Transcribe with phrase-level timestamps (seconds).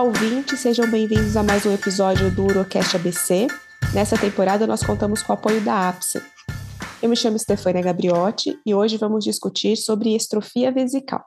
[0.00, 3.48] Olá, ouvintes, sejam bem-vindos a mais um episódio do Urocast ABC.
[3.92, 6.24] Nessa temporada, nós contamos com o apoio da APSA.
[7.02, 11.22] Eu me chamo Stefania Gabriotti e hoje vamos discutir sobre estrofia vesical.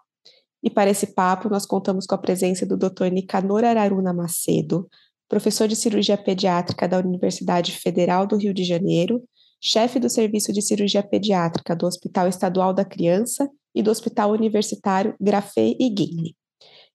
[0.64, 3.12] E para esse papo, nós contamos com a presença do Dr.
[3.12, 4.90] Nicanor Araruna Macedo,
[5.30, 9.22] professor de cirurgia pediátrica da Universidade Federal do Rio de Janeiro,
[9.62, 15.16] chefe do Serviço de Cirurgia Pediátrica do Hospital Estadual da Criança e do Hospital Universitário
[15.22, 16.36] Grafei e Guinle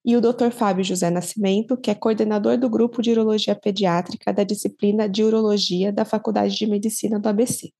[0.04, 0.50] e o Dr.
[0.50, 5.92] Fábio José Nascimento, que é coordenador do grupo de urologia pediátrica da disciplina de urologia
[5.92, 7.72] da Faculdade de Medicina do ABC.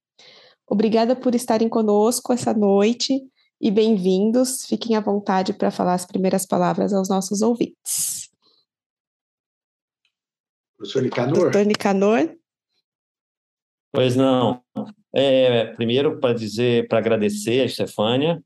[0.66, 3.22] Obrigada por estarem conosco essa noite
[3.60, 4.66] e bem-vindos.
[4.66, 8.28] Fiquem à vontade para falar as primeiras palavras aos nossos ouvintes.
[10.76, 11.34] Professor Nicanor.
[11.34, 12.36] Doutor Nicanor.
[13.92, 14.62] Pois não.
[15.14, 18.42] É, primeiro, para dizer, para agradecer a Estefânia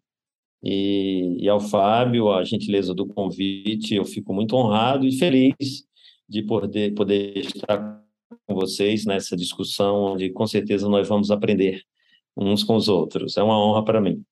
[0.62, 3.94] e, e ao Fábio a gentileza do convite.
[3.94, 5.84] Eu fico muito honrado e feliz
[6.28, 8.02] de poder, poder estar
[8.46, 11.82] com vocês nessa discussão, onde com certeza nós vamos aprender
[12.36, 13.36] uns com os outros.
[13.36, 14.24] É uma honra para mim.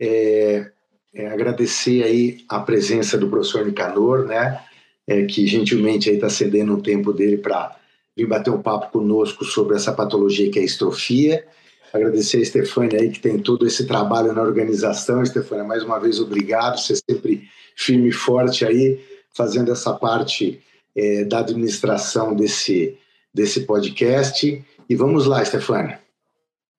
[0.00, 0.72] É,
[1.14, 4.60] é, agradecer aí a presença do professor Nicanor, né,
[5.06, 7.78] é, que gentilmente está cedendo um tempo dele para
[8.16, 11.46] vir bater um papo conosco sobre essa patologia que é a estrofia.
[11.92, 15.22] Agradecer a Estefânia aí, que tem todo esse trabalho na organização.
[15.22, 16.78] Estefânia, mais uma vez, obrigado.
[16.78, 18.98] Você sempre firme e forte aí,
[19.34, 20.62] fazendo essa parte
[20.96, 22.98] é, da administração desse,
[23.32, 24.64] desse podcast.
[24.88, 26.00] E vamos lá, Estefânia.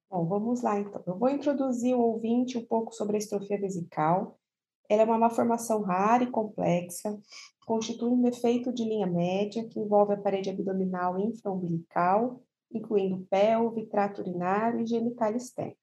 [0.10, 1.02] Bom, vamos lá então.
[1.06, 4.40] Eu vou introduzir o ouvinte um pouco sobre a estrofia vesical.
[4.90, 7.18] Ela é uma malformação rara e complexa,
[7.66, 12.42] constitui um defeito de linha média que envolve a parede abdominal infraumbilical
[12.78, 15.78] incluindo pelve, trato urinário e genital externo.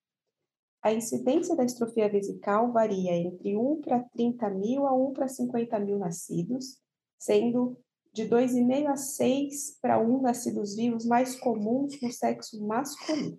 [0.82, 5.78] A incidência da estrofia vesical varia entre 1 para 30 mil a 1 para 50
[5.78, 6.81] mil nascidos,
[7.19, 7.76] sendo
[8.12, 13.38] de 2,5 a 6 para 1 nascidos vivos mais comuns no sexo masculino.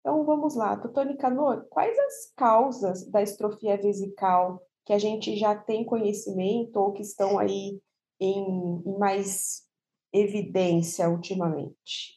[0.00, 5.54] Então vamos lá, doutor Nicanor, quais as causas da estrofia vesical que a gente já
[5.54, 7.78] tem conhecimento ou que estão aí
[8.18, 9.62] em, em mais
[10.10, 12.16] evidência ultimamente?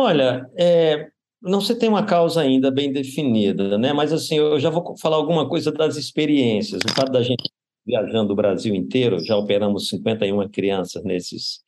[0.00, 1.08] Olha, é,
[1.42, 3.92] não se tem uma causa ainda bem definida, né?
[3.92, 6.80] Mas assim, eu já vou falar alguma coisa das experiências.
[6.88, 7.50] O fato da gente
[7.84, 11.60] viajando o Brasil inteiro, já operamos 51 crianças nesses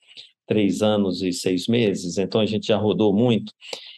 [0.46, 3.52] três anos e seis meses, então a gente já rodou muito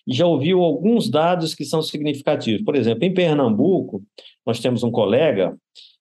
[0.06, 2.62] e já ouviu alguns dados que são significativos.
[2.62, 4.02] Por exemplo, em Pernambuco,
[4.46, 5.54] nós temos um colega,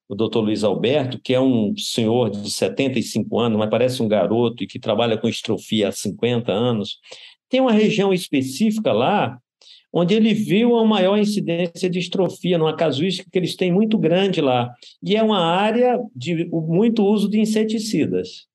[0.07, 4.63] o doutor Luiz Alberto, que é um senhor de 75 anos, mas parece um garoto
[4.63, 6.99] e que trabalha com estrofia há 50 anos.
[7.51, 9.37] Tem uma região específica lá
[9.93, 14.39] onde ele viu a maior incidência de estrofia, numa casuística que eles têm muito grande
[14.39, 14.73] lá.
[15.03, 18.47] E é uma área de muito uso de inseticidas.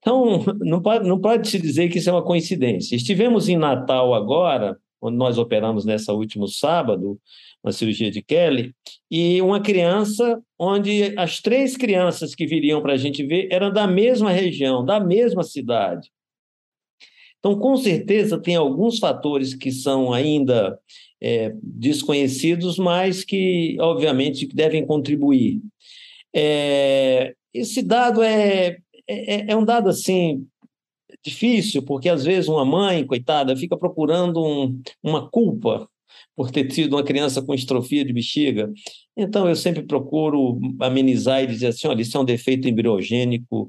[0.00, 2.96] Então, não pode, não pode se dizer que isso é uma coincidência.
[2.96, 7.16] Estivemos em Natal agora, onde nós operamos nessa último sábado,
[7.62, 8.74] uma cirurgia de Kelly,
[9.08, 13.86] e uma criança onde as três crianças que viriam para a gente ver eram da
[13.86, 16.10] mesma região, da mesma cidade.
[17.38, 20.78] Então, com certeza, tem alguns fatores que são ainda
[21.20, 25.60] é, desconhecidos, mas que, obviamente, devem contribuir.
[26.34, 28.78] É, esse dado é,
[29.08, 30.46] é, é, um dado assim
[31.24, 35.88] difícil, porque às vezes uma mãe, coitada, fica procurando um, uma culpa
[36.36, 38.72] por ter tido uma criança com estrofia de bexiga.
[39.16, 43.68] Então, eu sempre procuro amenizar e dizer assim: olha, isso é um defeito embriogênico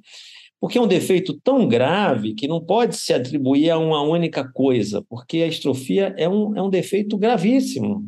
[0.59, 5.01] porque é um defeito tão grave que não pode se atribuir a uma única coisa,
[5.09, 8.05] porque a estrofia é um, é um defeito gravíssimo.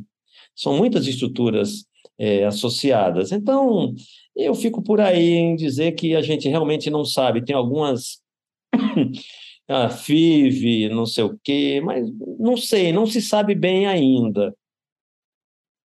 [0.53, 1.85] São muitas estruturas
[2.19, 3.31] é, associadas.
[3.31, 3.95] Então,
[4.35, 7.43] eu fico por aí em dizer que a gente realmente não sabe.
[7.43, 8.21] Tem algumas.
[9.67, 12.05] ah, FIV, não sei o quê, mas
[12.37, 14.53] não sei, não se sabe bem ainda.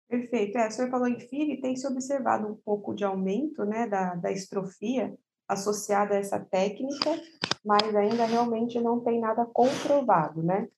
[0.08, 0.56] Perfeito.
[0.56, 4.14] É, o senhor falou em FIV, tem se observado um pouco de aumento né, da,
[4.14, 5.12] da estrofia
[5.48, 7.20] associada a essa técnica,
[7.64, 10.68] mas ainda realmente não tem nada comprovado, né?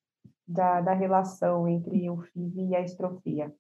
[0.47, 3.53] Da, da relação entre o FIV e a estrofia.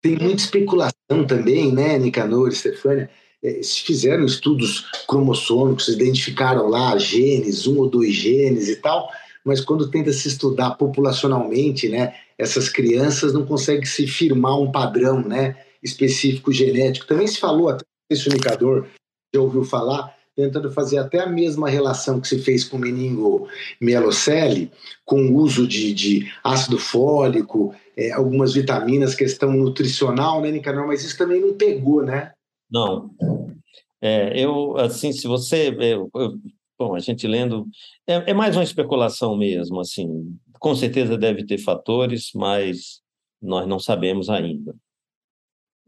[0.00, 3.10] Tem muita especulação também, né, Nicanor, Stefânia?
[3.42, 9.08] É, fizeram estudos cromossômicos, identificaram lá genes, um ou dois genes e tal,
[9.44, 15.20] mas quando tenta se estudar populacionalmente, né, essas crianças não conseguem se firmar um padrão,
[15.20, 17.06] né, específico genético.
[17.06, 18.88] Também se falou até esse indicador,
[19.34, 23.48] já ouviu falar, tentando fazer até a mesma relação que se fez com o meningo
[23.80, 24.70] mielocele,
[25.04, 30.86] com o uso de, de ácido fólico, é, algumas vitaminas, questão nutricional, né, Nicanor?
[30.86, 32.30] Mas isso também não pegou, né?
[32.70, 33.10] Não.
[34.00, 35.76] É, eu, assim, se você.
[35.76, 36.38] Eu, eu,
[36.78, 37.66] bom, a gente lendo.
[38.06, 40.08] É, é mais uma especulação mesmo, assim.
[40.60, 43.00] Com certeza deve ter fatores, mas
[43.42, 44.72] nós não sabemos ainda.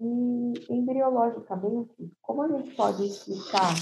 [0.02, 3.74] E embriologicamente, como a gente pode explicar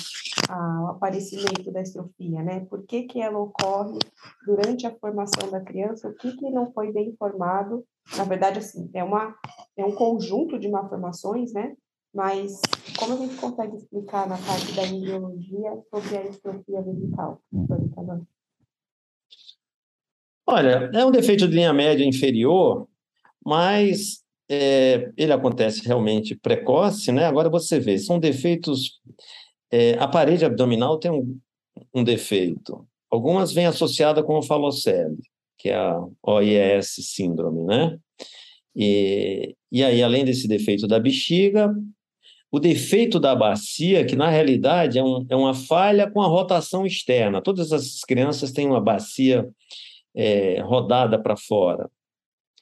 [0.82, 2.66] o aparecimento da estrofia, né?
[2.68, 3.98] Por que, que ela ocorre
[4.44, 6.08] durante a formação da criança?
[6.08, 7.84] O que, que não foi bem formado?
[8.16, 9.32] Na verdade, assim, é, uma,
[9.76, 11.76] é um conjunto de malformações, né?
[12.12, 12.60] Mas
[12.98, 17.40] como a gente consegue explicar na parte da embriologia sobre a estrofia vesical?
[20.46, 22.88] Olha, é um defeito de linha média inferior,
[23.44, 27.26] mas é, ele acontece realmente precoce, né?
[27.26, 29.00] Agora você vê, são defeitos.
[29.70, 31.38] É, a parede abdominal tem um,
[31.94, 32.86] um defeito.
[33.10, 35.18] Algumas vêm associadas com o falocele,
[35.58, 37.98] que é a OIS síndrome, né?
[38.74, 41.74] E, e aí, além desse defeito da bexiga,
[42.50, 46.86] o defeito da bacia, que na realidade é, um, é uma falha com a rotação
[46.86, 47.42] externa.
[47.42, 49.46] Todas essas crianças têm uma bacia
[50.14, 51.90] é, rodada para fora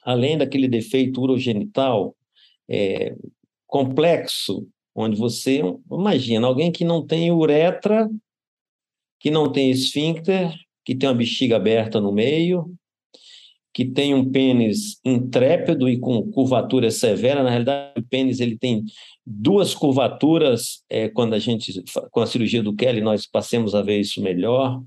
[0.07, 2.15] além daquele defeito urogenital
[2.69, 3.13] é,
[3.67, 4.65] complexo,
[4.95, 5.61] onde você
[5.91, 8.09] imagina alguém que não tem uretra,
[9.19, 10.53] que não tem esfíncter,
[10.85, 12.73] que tem uma bexiga aberta no meio,
[13.73, 17.43] que tem um pênis intrépido e com curvatura severa.
[17.43, 18.85] Na realidade, o pênis ele tem
[19.25, 20.85] duas curvaturas.
[20.89, 24.81] É, quando a gente, com a cirurgia do Kelly, nós passemos a ver isso melhor.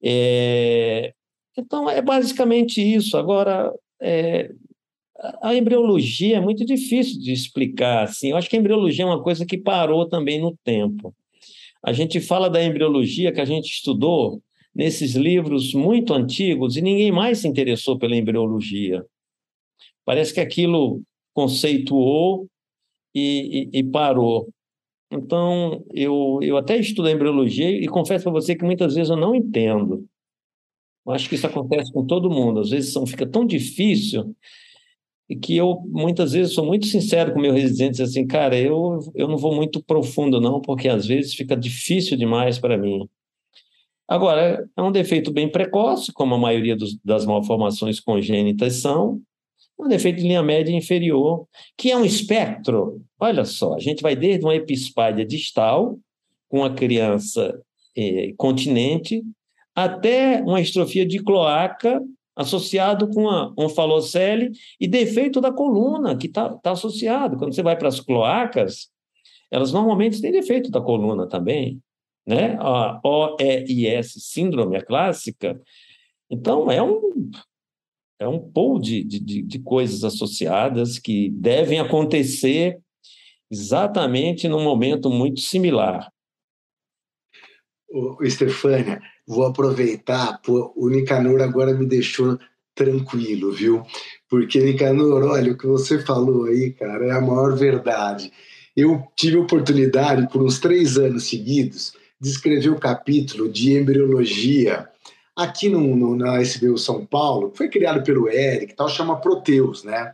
[0.00, 1.12] É,
[1.58, 3.16] então, é basicamente isso.
[3.16, 4.50] Agora, é,
[5.42, 8.04] a embriologia é muito difícil de explicar.
[8.04, 8.30] Assim.
[8.30, 11.14] Eu acho que a embriologia é uma coisa que parou também no tempo.
[11.82, 14.42] A gente fala da embriologia que a gente estudou
[14.74, 19.04] nesses livros muito antigos e ninguém mais se interessou pela embriologia.
[20.04, 21.02] Parece que aquilo
[21.34, 22.46] conceituou
[23.14, 24.48] e, e, e parou.
[25.10, 29.16] Então, eu, eu até estudo a embriologia e confesso para você que muitas vezes eu
[29.16, 30.06] não entendo.
[31.12, 32.60] Acho que isso acontece com todo mundo.
[32.60, 34.34] Às vezes são, fica tão difícil
[35.42, 39.36] que eu muitas vezes sou muito sincero com meus residentes assim, cara, eu, eu não
[39.36, 43.08] vou muito profundo não, porque às vezes fica difícil demais para mim.
[44.08, 49.22] Agora, é um defeito bem precoce, como a maioria dos, das malformações congênitas são,
[49.78, 51.46] um defeito de linha média inferior,
[51.76, 53.00] que é um espectro.
[53.18, 55.96] Olha só, a gente vai desde uma epispádia distal,
[56.48, 57.62] com a criança
[57.96, 59.22] eh, continente,
[59.84, 62.02] até uma estrofia de cloaca
[62.36, 67.36] associado com a, um falocele e defeito da coluna, que está tá associado.
[67.36, 68.88] Quando você vai para as cloacas,
[69.50, 71.80] elas normalmente têm defeito da coluna também,
[72.26, 72.56] né?
[72.60, 75.60] A OEIS síndrome, a clássica.
[76.30, 77.30] Então, é um,
[78.18, 82.78] é um pool de, de, de coisas associadas que devem acontecer
[83.50, 86.10] exatamente num momento muito similar.
[88.22, 92.36] Estefânia, vou aproveitar, pô, o Nicanor agora me deixou
[92.74, 93.82] tranquilo, viu?
[94.28, 98.32] Porque, Nicanor, olha, o que você falou aí, cara, é a maior verdade.
[98.76, 104.88] Eu tive oportunidade, por uns três anos seguidos, de escrever o um capítulo de embriologia
[105.36, 110.12] aqui no, no, na SBU São Paulo, foi criado pelo Eric, tal, chama Proteus, né?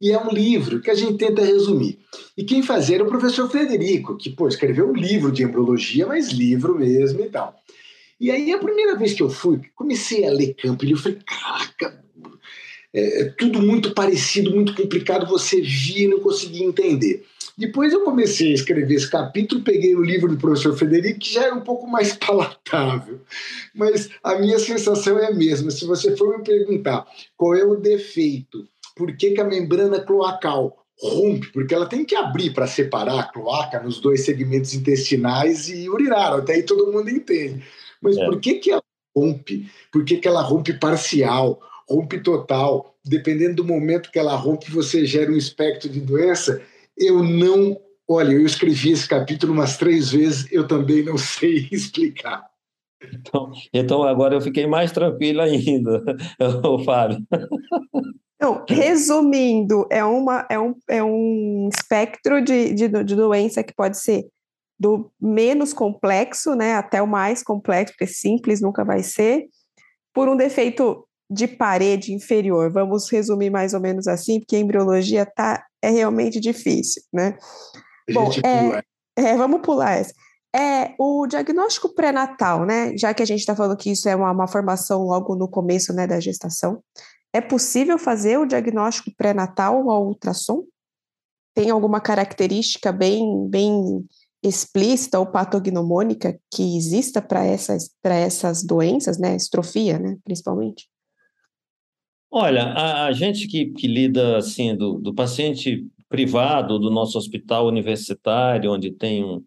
[0.00, 1.98] E é um livro que a gente tenta resumir.
[2.36, 6.28] E quem fazia era o professor Frederico, que pô, escreveu um livro de embriologia, mas
[6.28, 7.58] livro mesmo e tal.
[8.20, 12.04] E aí, a primeira vez que eu fui, comecei a ler Campbell, eu falei, caraca,
[12.92, 17.24] é, é, tudo muito parecido, muito complicado, você via e não conseguia entender.
[17.56, 21.46] Depois eu comecei a escrever esse capítulo, peguei o livro do professor Federico, que já
[21.46, 23.20] era um pouco mais palatável.
[23.74, 25.70] Mas a minha sensação é a mesma.
[25.70, 27.06] Se você for me perguntar
[27.36, 32.16] qual é o defeito, por que, que a membrana cloacal rompe, porque ela tem que
[32.16, 37.08] abrir para separar a cloaca nos dois segmentos intestinais e urinar, até aí todo mundo
[37.08, 37.62] entende.
[38.02, 38.24] Mas é.
[38.24, 38.82] por que, que ela
[39.16, 39.66] rompe?
[39.92, 42.94] Por que, que ela rompe parcial, rompe total?
[43.04, 46.62] Dependendo do momento que ela rompe, você gera um espectro de doença.
[46.96, 47.80] Eu não.
[48.06, 52.44] Olha, eu escrevi esse capítulo umas três vezes, eu também não sei explicar.
[53.12, 56.02] Então, então agora eu fiquei mais tranquilo ainda,
[56.66, 57.18] o Fábio.
[58.34, 63.98] Então, resumindo, é, uma, é, um, é um espectro de, de, de doença que pode
[63.98, 64.26] ser
[64.78, 69.46] do menos complexo, né, até o mais complexo, porque simples nunca vai ser,
[70.14, 72.72] por um defeito de parede inferior.
[72.72, 77.36] Vamos resumir mais ou menos assim, porque a embriologia tá, é realmente difícil, né?
[78.12, 78.82] Bom, é,
[79.16, 80.14] é, vamos pular essa.
[80.54, 82.96] É, o diagnóstico pré-natal, né?
[82.96, 85.92] Já que a gente está falando que isso é uma, uma, formação logo no começo
[85.92, 86.82] né, da gestação,
[87.34, 90.64] é possível fazer o diagnóstico pré-natal ao ultrassom?
[91.54, 94.06] Tem alguma característica bem, bem
[94.42, 99.34] explícita ou patognomônica que exista para essas, essas doenças, né?
[99.34, 100.16] Estrofia, né?
[100.24, 100.88] Principalmente?
[102.30, 107.66] Olha, a, a gente que, que lida assim do, do paciente privado do nosso hospital
[107.66, 109.42] universitário, onde tem um,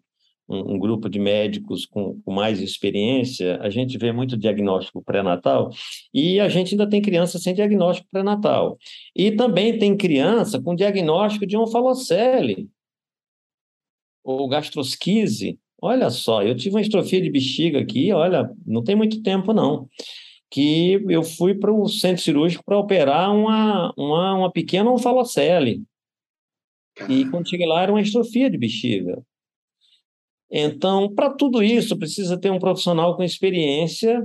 [0.48, 5.70] um, um grupo de médicos com, com, mais experiência, a gente vê muito diagnóstico pré-natal
[6.12, 8.76] e a gente ainda tem criança sem diagnóstico pré-natal.
[9.14, 12.68] E também tem criança com diagnóstico de onfalocele
[14.22, 15.58] ou gastrosquise.
[15.80, 19.88] Olha só, eu tive uma estrofia de bexiga aqui, olha, não tem muito tempo não,
[20.50, 25.82] que eu fui para o centro cirúrgico para operar uma, uma, uma pequena onfalocele.
[27.08, 29.22] E quando cheguei lá, era uma estrofia de bexiga.
[30.50, 34.24] Então, para tudo isso, precisa ter um profissional com experiência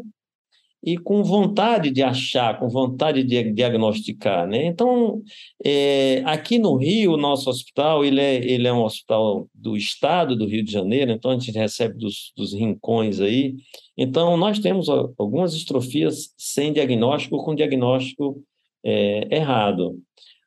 [0.88, 4.68] e com vontade de achar, com vontade de diagnosticar, né?
[4.68, 5.22] Então,
[5.62, 10.34] é, aqui no Rio, o nosso hospital, ele é, ele é um hospital do estado
[10.34, 13.56] do Rio de Janeiro, então a gente recebe dos, dos rincões aí.
[13.98, 18.42] Então, nós temos algumas estrofias sem diagnóstico com diagnóstico
[18.82, 20.00] é, errado.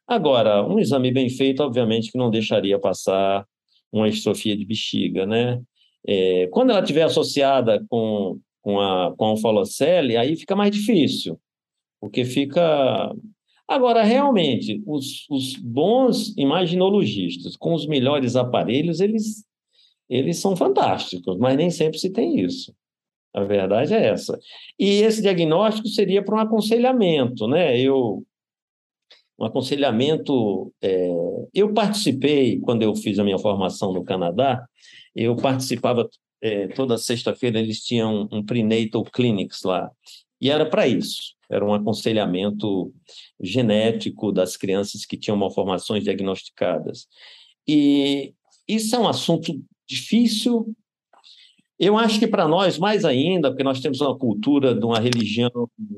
[0.08, 3.44] Agora, um exame bem feito, obviamente, que não deixaria passar
[3.92, 5.60] uma estrofia de bexiga, né?
[6.08, 11.38] É, quando ela estiver associada com, com, a, com a onfolocele, aí fica mais difícil,
[12.00, 13.14] porque fica...
[13.66, 19.44] Agora, realmente, os, os bons imaginologistas, com os melhores aparelhos, eles,
[20.08, 22.74] eles são fantásticos, mas nem sempre se tem isso.
[23.32, 24.36] A verdade é essa.
[24.76, 27.78] E esse diagnóstico seria para um aconselhamento, né?
[27.78, 28.24] Eu,
[29.38, 30.72] um aconselhamento.
[30.82, 31.08] É,
[31.54, 34.66] eu participei, quando eu fiz a minha formação no Canadá,
[35.14, 36.08] eu participava
[36.42, 39.90] é, toda sexta-feira, eles tinham um prenatal clinics lá,
[40.40, 42.92] e era para isso, era um aconselhamento
[43.40, 47.06] genético das crianças que tinham malformações diagnosticadas.
[47.68, 48.32] E
[48.66, 49.52] isso é um assunto
[49.86, 50.74] difícil.
[51.78, 55.50] Eu acho que para nós, mais ainda, porque nós temos uma cultura de uma religião,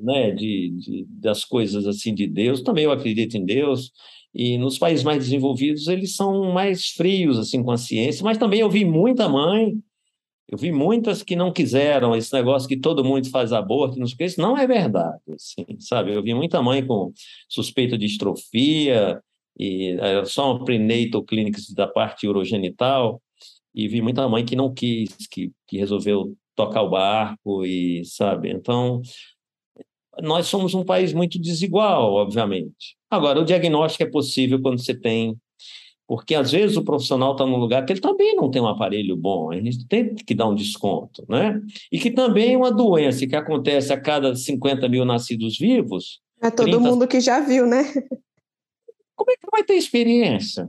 [0.02, 3.92] né, de, de, das coisas assim de Deus, também eu acredito em Deus,
[4.34, 8.60] e nos países mais desenvolvidos, eles são mais frios assim com a ciência, mas também
[8.60, 9.76] eu vi muita mãe,
[10.52, 14.14] eu vi muitas que não quiseram esse negócio que todo mundo faz aborto, não sei
[14.14, 16.14] o que, isso não é verdade, assim, sabe?
[16.14, 17.10] Eu vi muita mãe com
[17.48, 19.18] suspeita de estrofia,
[19.58, 23.18] e era só um prenatal clinics da parte urogenital,
[23.74, 28.50] e vi muita mãe que não quis, que, que resolveu tocar o barco e, sabe?
[28.50, 29.00] Então,
[30.20, 32.98] nós somos um país muito desigual, obviamente.
[33.10, 35.34] Agora, o diagnóstico é possível quando você tem.
[36.12, 39.16] Porque às vezes o profissional está num lugar que ele também não tem um aparelho
[39.16, 41.58] bom, a gente tem que dar um desconto, né?
[41.90, 46.20] E que também é uma doença que acontece a cada 50 mil nascidos vivos.
[46.42, 46.80] É todo 30...
[46.80, 47.84] mundo que já viu, né?
[49.16, 50.68] Como é que vai ter experiência?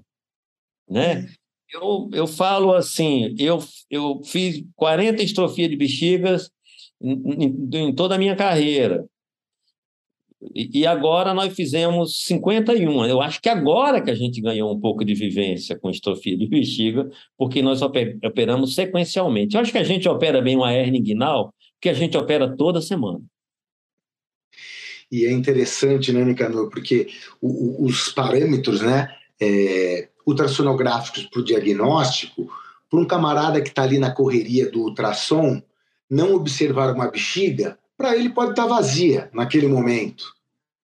[0.90, 1.28] Né?
[1.70, 6.50] Eu, eu falo assim, eu, eu fiz 40 estrofias de bexigas
[7.02, 9.06] em, em, em toda a minha carreira.
[10.54, 13.06] E agora nós fizemos 51.
[13.06, 16.48] Eu acho que agora que a gente ganhou um pouco de vivência com estrofia de
[16.48, 19.56] bexiga, porque nós operamos sequencialmente.
[19.56, 22.82] Eu acho que a gente opera bem uma hernia inguinal, porque a gente opera toda
[22.82, 23.22] semana.
[25.12, 27.08] E é interessante, né, Nicanor, porque
[27.42, 32.50] os parâmetros né, é, ultrassonográficos para o diagnóstico,
[32.90, 35.62] para um camarada que está ali na correria do ultrassom,
[36.10, 40.26] não observar uma bexiga, para ele pode estar tá vazia naquele momento.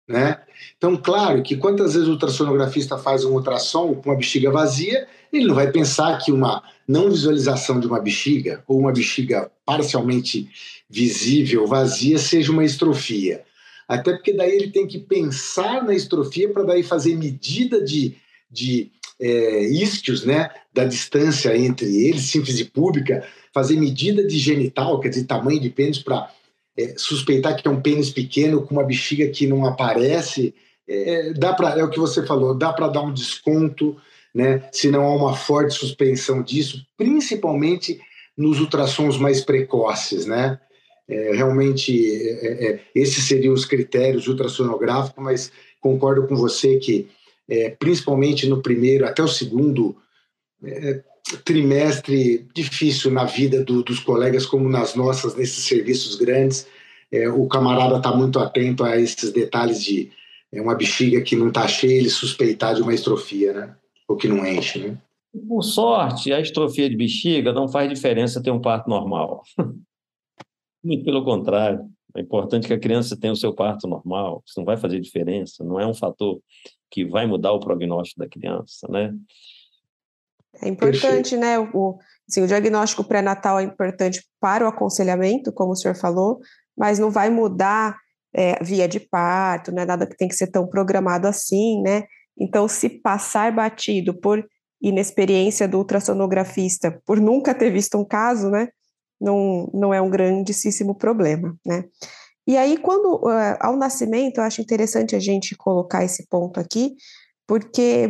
[0.08, 0.38] Né?
[0.76, 5.46] Então, claro que quantas vezes o ultrassonografista faz um ultrassom com uma bexiga vazia, ele
[5.46, 10.48] não vai pensar que uma não visualização de uma bexiga ou uma bexiga parcialmente
[10.90, 13.42] visível, vazia, seja uma estrofia.
[13.88, 18.16] Até porque daí ele tem que pensar na estrofia para daí fazer medida de,
[18.50, 18.90] de
[19.20, 25.24] é, isquios, né, da distância entre eles, síntese pública, fazer medida de genital, quer dizer,
[25.24, 26.30] tamanho de pênis para
[26.76, 30.54] é, suspeitar que é um pênis pequeno com uma bexiga que não aparece,
[30.88, 33.96] é, dá para é o que você falou, dá para dar um desconto,
[34.34, 34.68] né?
[34.72, 38.00] Se não há uma forte suspensão disso, principalmente
[38.36, 40.58] nos ultrassons mais precoces, né?
[41.08, 47.08] É, realmente, é, é, é, esses seriam os critérios ultrassonográficos, mas concordo com você que,
[47.78, 49.96] principalmente no primeiro até o segundo
[51.44, 56.66] trimestre difícil na vida do, dos colegas, como nas nossas, nesses serviços grandes.
[57.10, 60.10] É, o camarada está muito atento a esses detalhes de
[60.52, 63.76] é, uma bexiga que não está cheia, ele suspeitar de uma estrofia, né?
[64.08, 64.98] Ou que não enche, né?
[65.48, 69.42] Por sorte, a estrofia de bexiga não faz diferença ter um parto normal.
[70.84, 71.88] Muito pelo contrário.
[72.14, 74.42] É importante que a criança tenha o seu parto normal.
[74.46, 75.64] Isso não vai fazer diferença.
[75.64, 76.40] Não é um fator
[76.90, 79.14] que vai mudar o prognóstico da criança, né?
[80.60, 81.58] É importante, né?
[81.58, 86.40] O, assim, o diagnóstico pré-natal é importante para o aconselhamento, como o senhor falou,
[86.76, 87.96] mas não vai mudar
[88.34, 92.04] é, via de parto, não é nada que tem que ser tão programado assim, né?
[92.38, 94.44] Então, se passar batido por
[94.80, 98.68] inexperiência do ultrassonografista, por nunca ter visto um caso, né?
[99.20, 101.84] Não, não é um grandíssimo problema, né?
[102.46, 106.94] E aí, quando uh, ao nascimento, eu acho interessante a gente colocar esse ponto aqui,
[107.46, 108.08] porque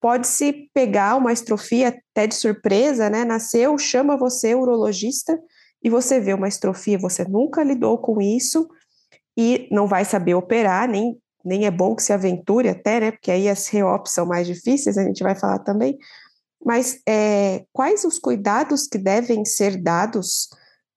[0.00, 3.24] pode-se pegar uma estrofia até de surpresa, né?
[3.24, 5.38] Nasceu, chama você, urologista,
[5.82, 8.68] e você vê uma estrofia, você nunca lidou com isso
[9.36, 13.10] e não vai saber operar, nem, nem é bom que se aventure até, né?
[13.10, 15.98] Porque aí as reops são mais difíceis, a gente vai falar também.
[16.64, 20.48] Mas é, quais os cuidados que devem ser dados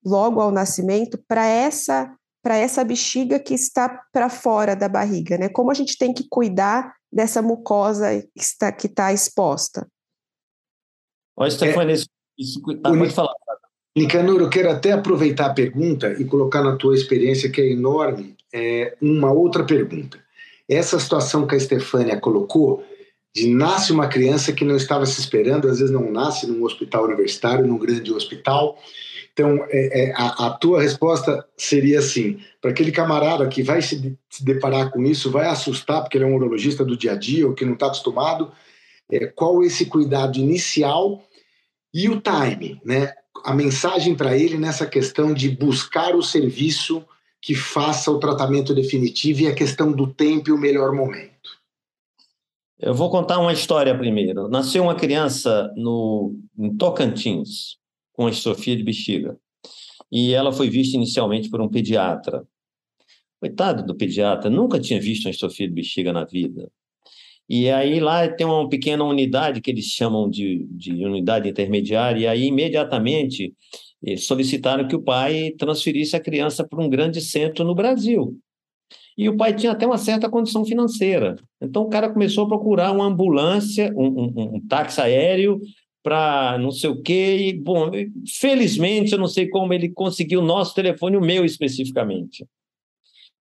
[0.05, 5.47] logo ao nascimento para essa para essa bexiga que está para fora da barriga, né?
[5.47, 9.87] Como a gente tem que cuidar dessa mucosa que está, que está exposta?
[11.37, 11.99] Olha, Stefania, é,
[12.37, 13.33] isso, ah, pode falar.
[13.95, 18.35] Nicanor, eu quero até aproveitar a pergunta e colocar na tua experiência, que é enorme,
[18.51, 20.19] é, uma outra pergunta.
[20.67, 22.83] Essa situação que a Stefânia colocou,
[23.35, 27.03] de nasce uma criança que não estava se esperando, às vezes não nasce num hospital
[27.03, 28.79] universitário, num grande hospital,
[29.33, 34.15] então, é, é, a, a, tua resposta seria assim: para aquele camarada que vai se,
[34.29, 37.47] se, deparar com isso, vai assustar, porque ele é um urologista do dia a dia
[37.47, 38.51] ou que não está acostumado,
[39.11, 41.23] é, qual esse cuidado inicial
[41.91, 43.11] e o time, né?
[43.43, 47.03] A mensagem para ele nessa questão de buscar o serviço
[47.41, 51.33] que faça o tratamento definitivo e a questão do tempo e o melhor momento.
[52.79, 54.47] Eu vou contar uma história primeiro.
[54.47, 57.77] Nasceu uma criança no, em Tocantins,
[58.13, 59.37] com estrofia de bexiga.
[60.11, 62.43] E ela foi vista inicialmente por um pediatra.
[63.39, 66.71] Coitado do pediatra, nunca tinha visto uma estrofia de bexiga na vida.
[67.49, 72.27] E aí lá tem uma pequena unidade que eles chamam de, de unidade intermediária, e
[72.27, 73.53] aí imediatamente
[74.17, 78.37] solicitaram que o pai transferisse a criança para um grande centro no Brasil.
[79.17, 81.35] E o pai tinha até uma certa condição financeira.
[81.61, 85.59] Então o cara começou a procurar uma ambulância, um, um, um táxi aéreo
[86.03, 87.37] para não sei o quê.
[87.47, 87.89] E, bom,
[88.39, 92.45] felizmente, eu não sei como ele conseguiu o nosso telefone, o meu especificamente.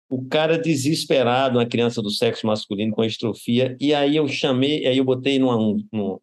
[0.09, 4.99] O cara desesperado, uma criança do sexo masculino com estrofia, e aí eu chamei, aí
[4.99, 5.57] eu botei numa,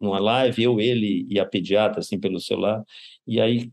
[0.00, 2.84] numa live, eu, ele e a pediatra, assim, pelo celular,
[3.26, 3.68] e aí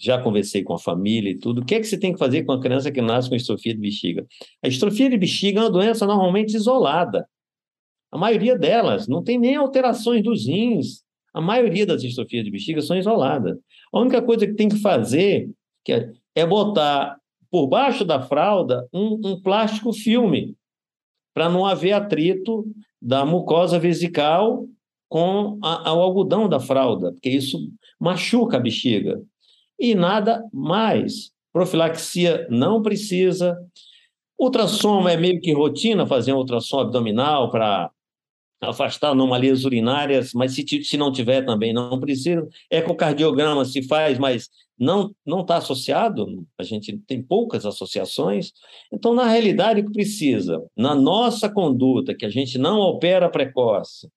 [0.00, 1.62] já conversei com a família e tudo.
[1.62, 3.74] O que é que você tem que fazer com a criança que nasce com estrofia
[3.74, 4.24] de bexiga?
[4.62, 7.28] A estrofia de bexiga é uma doença normalmente isolada.
[8.12, 11.02] A maioria delas não tem nem alterações dos rins,
[11.36, 13.58] a maioria das distrofias de bexiga são isoladas.
[13.92, 15.50] A única coisa que tem que fazer
[15.86, 17.18] é, é botar
[17.50, 20.56] por baixo da fralda um, um plástico filme,
[21.34, 22.64] para não haver atrito
[23.00, 24.66] da mucosa vesical
[25.10, 27.70] com a, o algodão da fralda, porque isso
[28.00, 29.22] machuca a bexiga.
[29.78, 31.30] E nada mais.
[31.52, 33.58] Profilaxia não precisa.
[34.38, 37.90] Ultrassom é meio que rotina fazer um ultrassom abdominal para
[38.60, 42.46] afastar anomalias urinárias, mas se, se não tiver também não precisa.
[42.70, 46.26] Ecocardiograma se faz, mas não não está associado.
[46.58, 48.52] A gente tem poucas associações.
[48.92, 50.62] Então, na realidade, o que precisa?
[50.76, 54.08] Na nossa conduta, que a gente não opera precoce,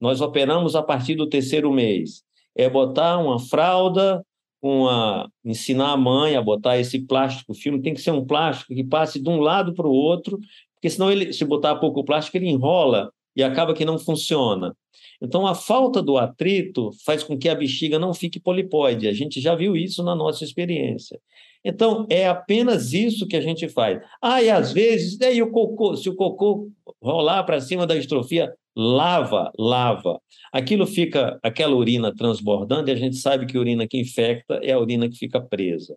[0.00, 2.22] nós operamos a partir do terceiro mês.
[2.56, 4.24] É botar uma fralda,
[4.62, 8.84] uma, ensinar a mãe a botar esse plástico filme, tem que ser um plástico que
[8.84, 10.38] passe de um lado para o outro,
[10.74, 14.74] porque senão ele, se botar pouco plástico, ele enrola e acaba que não funciona.
[15.22, 19.06] Então, a falta do atrito faz com que a bexiga não fique polipóide.
[19.06, 21.20] A gente já viu isso na nossa experiência.
[21.62, 24.00] Então, é apenas isso que a gente faz.
[24.22, 26.70] Ah, e às vezes, daí o cocô, se o cocô
[27.02, 30.18] rolar para cima da estrofia, lava, lava.
[30.52, 34.72] Aquilo fica, aquela urina transbordando, e a gente sabe que a urina que infecta é
[34.72, 35.96] a urina que fica presa.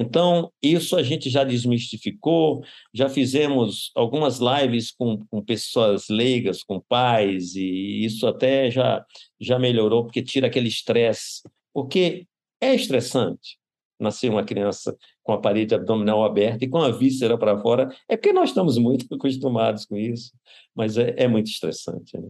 [0.00, 2.62] Então, isso a gente já desmistificou,
[2.94, 9.04] já fizemos algumas lives com, com pessoas leigas, com pais, e isso até já,
[9.40, 11.42] já melhorou, porque tira aquele estresse.
[11.74, 12.28] Porque
[12.60, 13.58] é estressante
[13.98, 18.16] nascer uma criança com a parede abdominal aberta e com a víscera para fora, é
[18.16, 20.30] porque nós estamos muito acostumados com isso,
[20.76, 22.16] mas é, é muito estressante.
[22.16, 22.28] Né?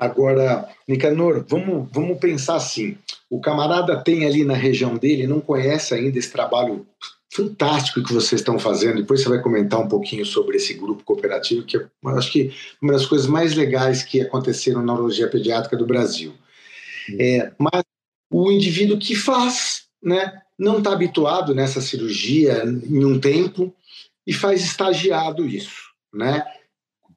[0.00, 2.96] Agora, Nicanor, vamos, vamos pensar assim:
[3.28, 6.86] o camarada tem ali na região dele, não conhece ainda esse trabalho
[7.32, 8.96] fantástico que vocês estão fazendo.
[8.96, 11.86] Depois você vai comentar um pouquinho sobre esse grupo cooperativo, que é,
[12.16, 16.32] acho que uma das coisas mais legais que aconteceram na urologia pediátrica do Brasil.
[17.18, 17.84] É, mas
[18.32, 23.74] o indivíduo que faz, né, não está habituado nessa cirurgia em um tempo
[24.26, 26.44] e faz estagiado isso, né,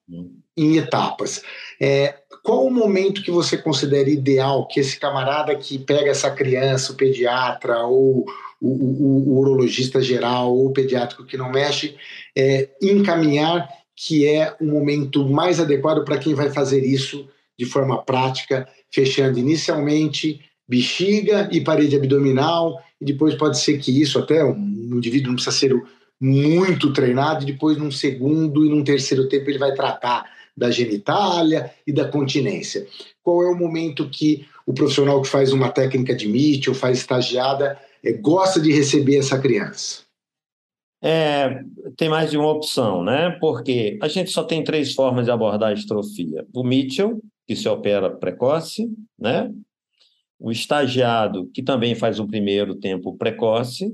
[0.08, 0.38] uhum.
[0.58, 1.42] em etapas.
[1.86, 6.94] É, qual o momento que você considera ideal que esse camarada que pega essa criança,
[6.94, 8.26] o pediatra ou
[8.62, 11.98] o, o, o urologista geral ou o pediátrico que não mexe,
[12.34, 17.28] é, encaminhar que é o momento mais adequado para quem vai fazer isso
[17.60, 24.18] de forma prática, fechando inicialmente bexiga e parede abdominal, e depois pode ser que isso
[24.18, 25.76] até um indivíduo não precisa ser
[26.18, 31.72] muito treinado, e depois num segundo e num terceiro tempo ele vai tratar da genitália
[31.86, 32.86] e da continência.
[33.22, 37.00] Qual é o momento que o profissional que faz uma técnica de MIT ou faz
[37.00, 40.04] estagiada é, gosta de receber essa criança?
[41.02, 41.62] É,
[41.98, 43.38] tem mais de uma opção, né?
[43.42, 46.46] Porque a gente só tem três formas de abordar a estrofia.
[46.54, 48.90] O Mitchell, que se opera precoce,
[49.20, 49.52] né?
[50.44, 53.90] o estagiado, que também faz um primeiro tempo precoce,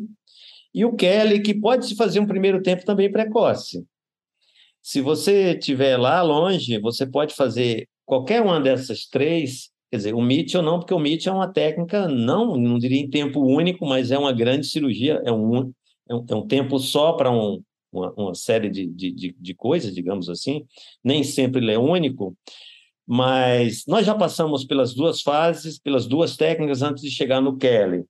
[0.74, 3.86] e o Kelly, que pode se fazer um primeiro tempo também precoce.
[4.82, 9.70] Se você estiver lá longe, você pode fazer qualquer uma dessas três.
[9.92, 13.10] Quer dizer, o Mitchell não, porque o Mitchell é uma técnica, não, não diria em
[13.10, 15.74] tempo único, mas é uma grande cirurgia, é um,
[16.10, 17.62] é um, é um tempo só para um,
[17.92, 20.66] uma, uma, série de, de, de, coisas, digamos assim.
[21.04, 22.36] Nem sempre ele é único,
[23.08, 28.06] mas nós já passamos pelas duas fases, pelas duas técnicas antes de chegar no Kelly.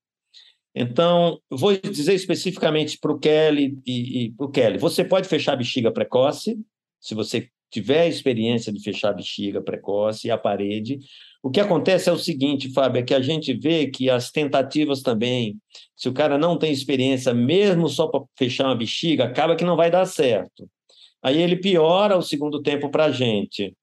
[0.74, 4.78] Então, vou dizer especificamente para o Kelly e, e para o Kelly.
[4.78, 6.58] Você pode fechar a bexiga precoce,
[7.00, 11.00] se você tiver experiência de fechar a bexiga precoce e a parede.
[11.42, 15.02] O que acontece é o seguinte, Fábio, é que a gente vê que as tentativas
[15.02, 15.58] também,
[15.96, 19.78] se o cara não tem experiência, mesmo só para fechar uma bexiga, acaba que não
[19.78, 20.70] vai dar certo.
[21.22, 23.74] Aí ele piora o segundo tempo para a gente.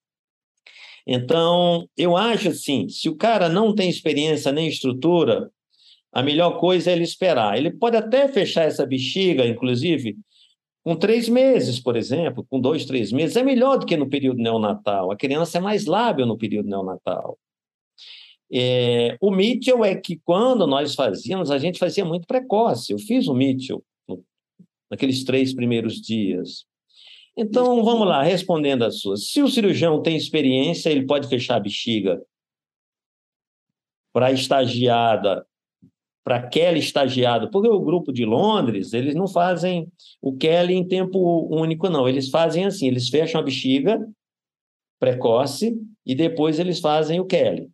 [1.06, 5.50] Então, eu acho assim, se o cara não tem experiência nem estrutura,
[6.16, 7.58] a melhor coisa é ele esperar.
[7.58, 10.16] Ele pode até fechar essa bexiga, inclusive,
[10.82, 13.36] com três meses, por exemplo, com dois, três meses.
[13.36, 15.10] É melhor do que no período neonatal.
[15.10, 17.38] A criança é mais lábil no período neonatal.
[18.50, 22.94] É, o Mitchell é que quando nós fazíamos, a gente fazia muito precoce.
[22.94, 23.84] Eu fiz o Mitchell
[24.90, 26.64] naqueles três primeiros dias.
[27.36, 29.28] Então, vamos lá, respondendo às suas.
[29.28, 32.22] Se o cirurgião tem experiência, ele pode fechar a bexiga
[34.14, 35.46] para estagiada,
[36.26, 39.86] para aquela estagiada, porque o grupo de Londres, eles não fazem
[40.20, 42.08] o Kelly em tempo único, não.
[42.08, 44.04] Eles fazem assim, eles fecham a bexiga
[44.98, 47.68] precoce e depois eles fazem o Kelly.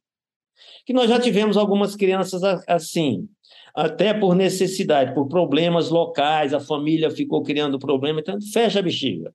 [0.85, 3.27] Que nós já tivemos algumas crianças assim,
[3.75, 9.33] até por necessidade, por problemas locais, a família ficou criando problema, então fecha a bexiga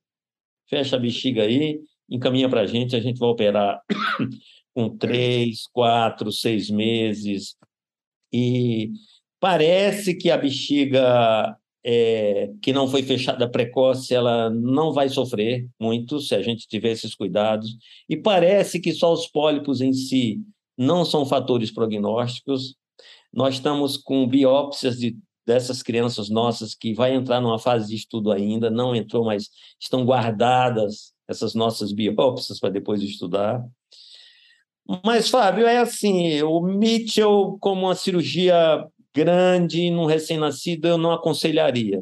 [0.69, 3.81] fecha a bexiga aí, encaminha para a gente, a gente vai operar
[4.75, 7.55] com três, quatro, seis meses.
[8.31, 8.91] E
[9.39, 16.19] parece que a bexiga é, que não foi fechada precoce, ela não vai sofrer muito
[16.19, 17.77] se a gente tiver esses cuidados.
[18.09, 20.41] E parece que só os pólipos em si
[20.77, 22.75] não são fatores prognósticos.
[23.33, 28.33] Nós estamos com biópsias de dessas crianças nossas que vai entrar numa fase de estudo
[28.33, 33.63] ainda, não entrou, mas estão guardadas essas nossas biópsias para depois estudar.
[35.03, 42.01] Mas, Fábio, é assim, o Mitchell, como uma cirurgia grande num recém-nascido, eu não aconselharia.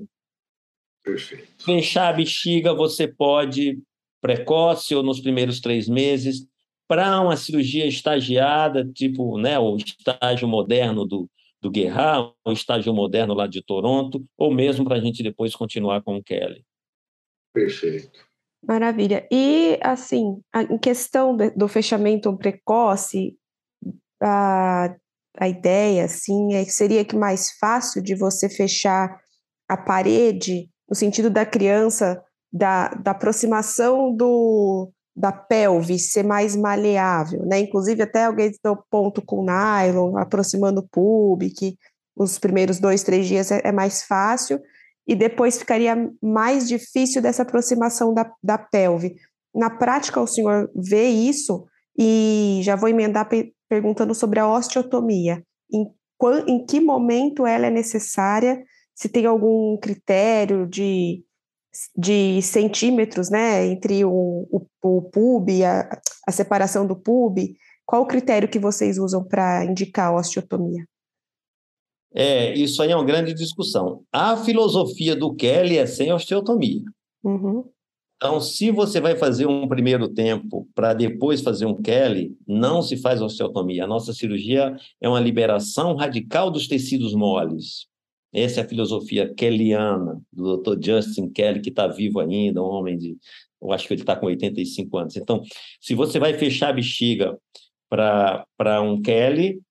[1.03, 1.63] Perfeito.
[1.63, 3.79] Fechar a bexiga você pode
[4.21, 6.47] precoce ou nos primeiros três meses.
[6.87, 11.29] Para uma cirurgia estagiada, tipo né, o estágio moderno do,
[11.61, 16.01] do Guerra, o estágio moderno lá de Toronto, ou mesmo para a gente depois continuar
[16.01, 16.63] com o Kelly.
[17.53, 18.19] Perfeito.
[18.67, 19.27] Maravilha.
[19.31, 23.37] E, assim, em questão do fechamento precoce,
[24.21, 24.95] a,
[25.37, 29.19] a ideia, assim, é que seria que mais fácil de você fechar
[29.67, 37.45] a parede, no sentido da criança, da, da aproximação do, da pelve ser mais maleável,
[37.45, 37.59] né?
[37.59, 41.77] Inclusive até alguém deu ponto com nylon, aproximando o pub, que
[42.15, 44.61] os primeiros dois, três dias é, é, mais fácil,
[45.07, 49.15] e depois ficaria mais difícil dessa aproximação da, da pelve.
[49.53, 51.65] Na prática, o senhor vê isso,
[51.97, 55.43] e já vou emendar pe perguntando sobre a osteotomia.
[55.73, 55.91] Em,
[56.47, 58.63] em que momento ela é necessária?
[58.93, 61.23] Se tem algum critério de
[61.95, 67.37] de centímetros, né, entre o, o, o pub, a, a separação do pub,
[67.85, 70.85] qual o critério que vocês usam para indicar a osteotomia?
[72.15, 74.03] É, isso aí é uma grande discussão.
[74.11, 76.81] A filosofia do Kelly é sem osteotomia.
[77.21, 77.65] Uhum.
[78.15, 82.95] Então, se você vai fazer um primeiro tempo para depois fazer um Kelly, não se
[82.95, 83.83] faz osteotomia.
[83.83, 87.87] A nossa cirurgia é uma liberação radical dos tecidos moles.
[88.33, 90.77] Essa é a filosofia kellyana do Dr.
[90.81, 93.17] Justin Kelly, que está vivo ainda, um homem de.
[93.61, 95.15] Eu acho que ele está com 85 anos.
[95.15, 95.41] Então,
[95.81, 97.37] se você vai fechar a bexiga
[97.89, 99.61] para um Kelly,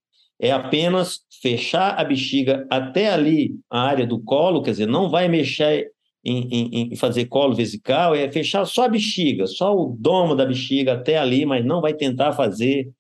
[0.45, 5.27] é apenas fechar a bexiga até ali, a área do colo, quer dizer, não vai
[5.27, 5.91] mexer
[6.23, 10.45] em, em, em, fazer colo vesical, é fechar só a bexiga, só o domo da
[10.45, 12.91] bexiga até ali, mas não vai tentar fazer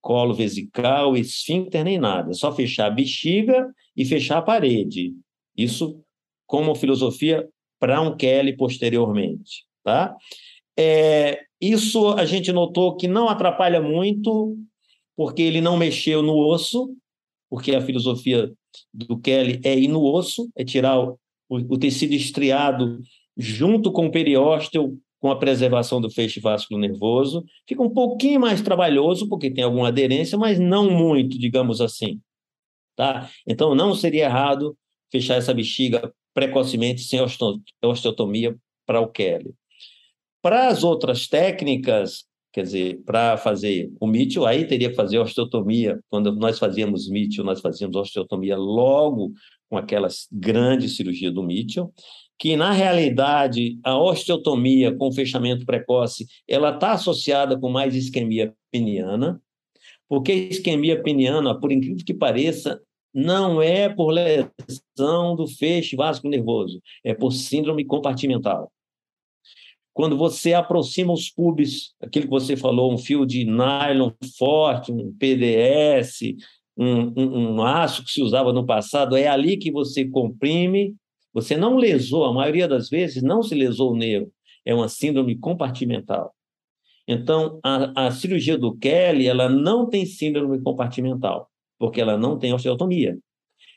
[0.00, 2.30] colo vesical, esfíncter, nem nada.
[2.30, 5.12] É só fechar a bexiga e fechar a parede.
[5.54, 6.00] Isso
[6.46, 7.46] como filosofia
[7.78, 10.16] para um Kelly posteriormente, tá?
[10.74, 14.56] É, isso a gente notou que não atrapalha muito,
[15.18, 16.94] porque ele não mexeu no osso,
[17.50, 18.52] porque a filosofia
[18.94, 23.00] do Kelly é ir no osso, é tirar o, o tecido estriado
[23.36, 27.44] junto com o periósteo, com a preservação do feixe vasculo nervoso.
[27.68, 32.20] Fica um pouquinho mais trabalhoso, porque tem alguma aderência, mas não muito, digamos assim.
[32.94, 33.28] Tá?
[33.44, 34.78] Então, não seria errado
[35.10, 37.18] fechar essa bexiga precocemente, sem
[37.82, 39.52] osteotomia, para o Kelly.
[40.40, 42.27] Para as outras técnicas,
[42.58, 46.00] quer dizer, para fazer o Mitchell, aí teria que fazer osteotomia.
[46.10, 49.32] Quando nós fazíamos Mitchell, nós fazíamos osteotomia logo
[49.70, 51.92] com aquelas grandes cirurgias do Mitchell,
[52.36, 59.40] que na realidade a osteotomia com fechamento precoce, ela está associada com mais isquemia peniana,
[60.08, 62.80] porque isquemia peniana, por incrível que pareça,
[63.14, 68.72] não é por lesão do feixe vasco nervoso, é por síndrome compartimental.
[69.98, 75.12] Quando você aproxima os pubs, aquilo que você falou, um fio de nylon forte, um
[75.18, 76.36] PDS,
[76.76, 80.94] um, um, um aço que se usava no passado, é ali que você comprime.
[81.34, 84.30] Você não lesou, a maioria das vezes não se lesou o nervo,
[84.64, 86.32] é uma síndrome compartimental.
[87.08, 92.54] Então, a, a cirurgia do Kelly, ela não tem síndrome compartimental, porque ela não tem
[92.54, 93.18] osteotomia.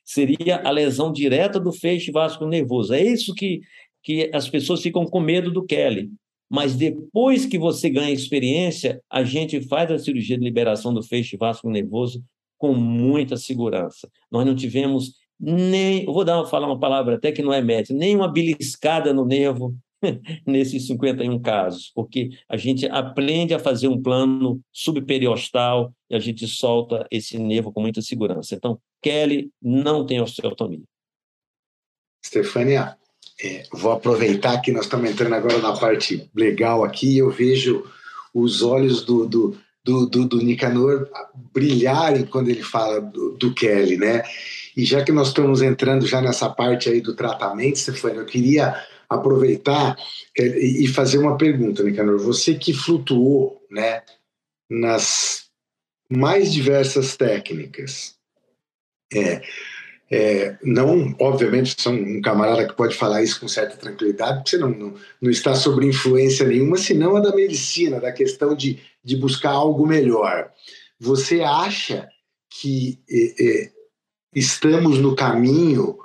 [0.05, 2.93] Seria a lesão direta do feixe vasco nervoso.
[2.93, 3.61] É isso que
[4.03, 6.11] que as pessoas ficam com medo do Kelly.
[6.49, 11.37] Mas depois que você ganha experiência, a gente faz a cirurgia de liberação do feixe
[11.37, 12.23] vasco nervoso
[12.57, 14.09] com muita segurança.
[14.29, 18.15] Nós não tivemos nem, vou dar, falar uma palavra até que não é médica, nem
[18.15, 19.75] uma beliscada no nervo
[20.45, 26.47] nesses 51 casos, porque a gente aprende a fazer um plano subperiostal e a gente
[26.47, 28.53] solta esse nervo com muita segurança.
[28.55, 30.83] Então, Kelly não tem osteotomia.
[32.23, 32.95] Stefania,
[33.43, 37.83] é, vou aproveitar que nós estamos entrando agora na parte legal aqui eu vejo
[38.33, 41.09] os olhos do, do, do, do, do Nicanor
[41.53, 44.23] brilharem quando ele fala do, do, Kelly, né?
[44.77, 48.75] E já que nós estamos entrando já nessa parte aí do tratamento, Stefano, eu queria
[49.09, 49.97] aproveitar
[50.37, 52.19] e fazer uma pergunta, Nicanor.
[52.19, 54.01] Você que flutuou, né,
[54.69, 55.47] nas
[56.09, 58.15] mais diversas técnicas,
[59.13, 59.41] é,
[60.11, 64.57] é, não, obviamente, são um camarada que pode falar isso com certa tranquilidade, porque você
[64.57, 69.15] não, não, não está sob influência nenhuma, senão a da medicina, da questão de, de
[69.15, 70.51] buscar algo melhor.
[70.99, 72.09] Você acha
[72.49, 73.71] que é, é,
[74.35, 75.97] estamos no caminho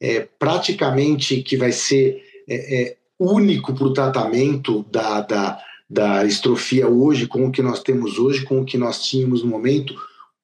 [0.00, 6.88] é, praticamente que vai ser é, é, único para o tratamento da, da, da estrofia
[6.88, 9.94] hoje, com o que nós temos hoje, com o que nós tínhamos no momento?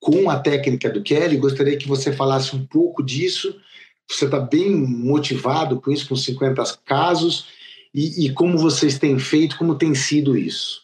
[0.00, 1.36] Com a técnica do Kelly.
[1.36, 3.60] Gostaria que você falasse um pouco disso.
[4.08, 7.48] Você está bem motivado com isso, com 50 casos,
[7.92, 10.82] e, e, como vocês têm feito, como tem sido isso?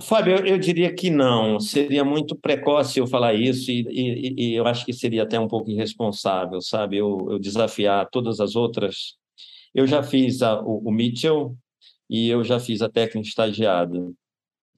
[0.00, 1.60] Fábio, eu, eu diria que não.
[1.60, 5.48] Seria muito precoce eu falar isso, e, e, e eu acho que seria até um
[5.48, 6.96] pouco irresponsável, sabe?
[6.96, 9.16] Eu, eu desafiar todas as outras.
[9.74, 11.54] Eu já fiz a, o, o Mitchell
[12.08, 14.12] e eu já fiz a técnica estagiada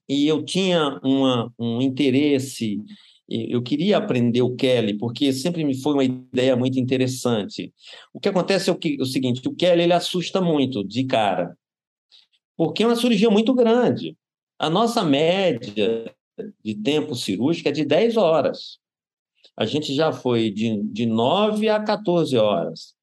[0.07, 2.79] e eu tinha uma, um interesse,
[3.27, 7.73] eu queria aprender o Kelly, porque sempre me foi uma ideia muito interessante.
[8.13, 11.57] O que acontece é o, que, o seguinte, o Kelly ele assusta muito de cara,
[12.55, 14.15] porque é uma cirurgia muito grande.
[14.59, 16.13] A nossa média
[16.63, 18.77] de tempo cirúrgico é de 10 horas.
[19.57, 22.93] A gente já foi de, de 9 a 14 horas.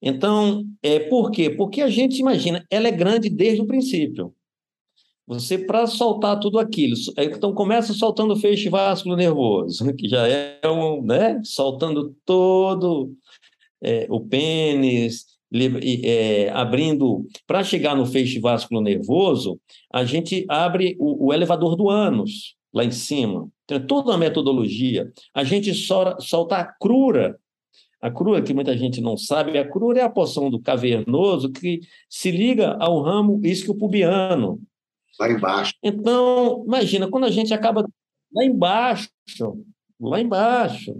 [0.00, 1.50] Então, é, por quê?
[1.50, 4.34] Porque a gente imagina, ela é grande desde o princípio.
[5.26, 10.60] Você, para soltar tudo aquilo, então começa soltando o feixe vasculo nervoso, que já é
[10.66, 13.10] um, né, soltando todo
[13.82, 15.24] é, o pênis,
[16.02, 19.58] é, abrindo, para chegar no feixe vasculo nervoso,
[19.92, 23.48] a gente abre o, o elevador do ânus, lá em cima.
[23.66, 25.10] Tem toda a metodologia.
[25.32, 27.38] A gente solta a crura
[28.00, 31.80] A crura, que muita gente não sabe, a crura é a porção do cavernoso que
[32.08, 34.60] se liga ao ramo isquiopubiano.
[35.18, 35.74] Lá embaixo.
[35.82, 37.86] Então, imagina, quando a gente acaba
[38.34, 39.08] lá embaixo,
[40.00, 40.94] lá embaixo.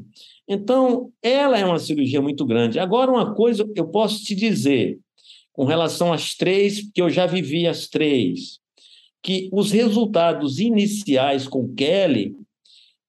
[0.48, 2.79] Então, ela é uma cirurgia muito grande.
[2.79, 4.98] Agora, uma coisa eu posso te dizer,
[5.53, 8.59] com relação às três, que eu já vivi as três,
[9.22, 12.37] que os resultados iniciais com Kelly,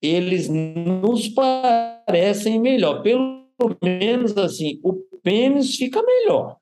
[0.02, 3.02] eles nos parecem melhor.
[3.02, 3.46] Pelo
[3.84, 6.58] menos assim, o pênis fica melhor.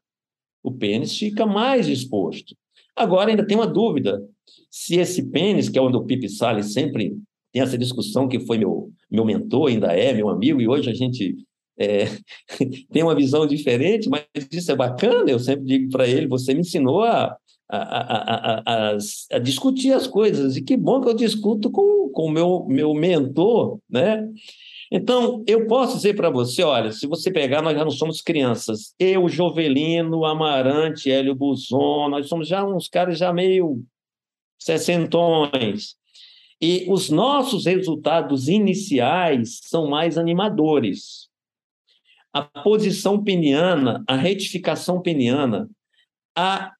[0.63, 2.56] O pênis fica mais exposto.
[2.95, 4.21] Agora, ainda tem uma dúvida.
[4.69, 7.15] Se esse pênis, que é onde o Pipe Salles sempre
[7.51, 10.93] tem essa discussão, que foi meu, meu mentor, ainda é meu amigo, e hoje a
[10.93, 11.36] gente
[11.77, 12.06] é,
[12.91, 15.29] tem uma visão diferente, mas isso é bacana.
[15.29, 17.36] Eu sempre digo para ele: você me ensinou a,
[17.69, 18.97] a, a,
[19.32, 23.79] a, discutir as coisas, e que bom que eu discuto com o meu, meu mentor,
[23.89, 24.27] né?
[24.95, 28.93] Então, eu posso dizer para você, olha, se você pegar, nós já não somos crianças.
[28.99, 33.84] Eu, Jovelino, Amarante, Hélio Buzon, nós somos já uns caras já meio
[34.60, 35.95] sessentões.
[36.62, 41.27] E os nossos resultados iniciais são mais animadores.
[42.32, 45.67] A posição peniana, a retificação peniana,
[46.38, 46.71] a,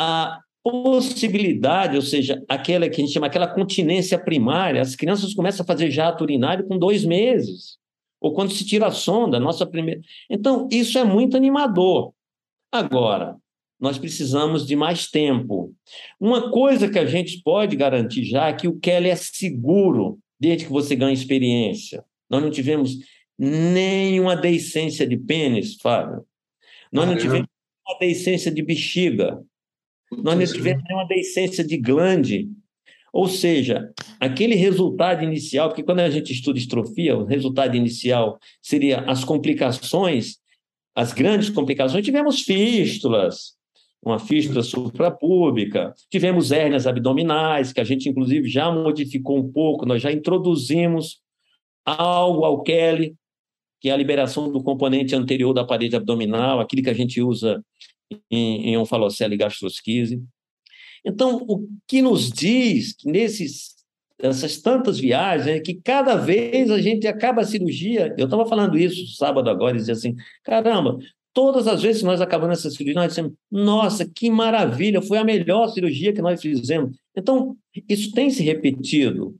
[0.00, 5.62] a possibilidade, ou seja, aquela que a gente chama aquela continência primária, as crianças começam
[5.62, 7.76] a fazer jato urinário com dois meses,
[8.18, 10.00] ou quando se tira a sonda, nossa primeira.
[10.30, 12.14] Então, isso é muito animador.
[12.72, 13.36] Agora,
[13.78, 15.74] nós precisamos de mais tempo.
[16.18, 20.64] Uma coisa que a gente pode garantir já é que o Kelly é seguro desde
[20.64, 22.02] que você ganhe experiência.
[22.30, 22.96] Nós não tivemos
[23.38, 26.24] nenhuma deiscência de pênis, Fábio.
[26.90, 27.48] Nós não tivemos
[27.86, 29.38] uma deiscência de bexiga.
[30.12, 32.48] Nós não tivemos nenhuma deiscência de glande.
[33.12, 39.00] Ou seja, aquele resultado inicial, porque quando a gente estuda estrofia, o resultado inicial seria
[39.02, 40.38] as complicações,
[40.96, 42.04] as grandes complicações.
[42.04, 43.54] Tivemos fístulas,
[44.04, 50.02] uma fístula suprapúbica, tivemos hérnias abdominais, que a gente inclusive já modificou um pouco, nós
[50.02, 51.20] já introduzimos
[51.84, 53.14] algo ao Kelly,
[53.80, 57.62] que é a liberação do componente anterior da parede abdominal, aquele que a gente usa
[58.30, 60.22] em, em onfalocele e gastrosquise.
[61.04, 63.74] Então, o que nos diz que nesses
[64.18, 68.14] essas tantas viagens, é que cada vez a gente acaba a cirurgia.
[68.16, 70.98] Eu estava falando isso sábado agora e dizia assim: caramba,
[71.32, 75.24] todas as vezes que nós acabamos essa cirurgia, nós dizemos: nossa, que maravilha, foi a
[75.24, 76.96] melhor cirurgia que nós fizemos.
[77.16, 77.56] Então,
[77.88, 79.36] isso tem se repetido.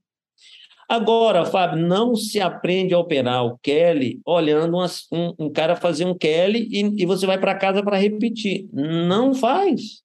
[0.89, 6.17] Agora, Fábio, não se aprende a operar o Kelly olhando um, um cara fazer um
[6.17, 8.69] Kelly e, e você vai para casa para repetir.
[8.73, 10.03] Não faz.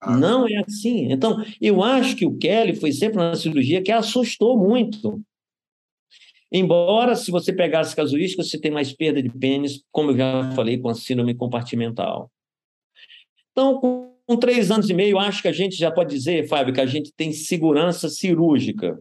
[0.00, 0.16] Ah.
[0.16, 1.12] Não é assim.
[1.12, 5.20] Então, eu acho que o Kelly foi sempre uma cirurgia que assustou muito.
[6.52, 10.50] Embora, se você pegar as casuísticas, você tem mais perda de pênis, como eu já
[10.52, 12.30] falei, com a síndrome compartimental.
[13.52, 16.80] Então, com três anos e meio, acho que a gente já pode dizer, Fábio, que
[16.80, 19.00] a gente tem segurança cirúrgica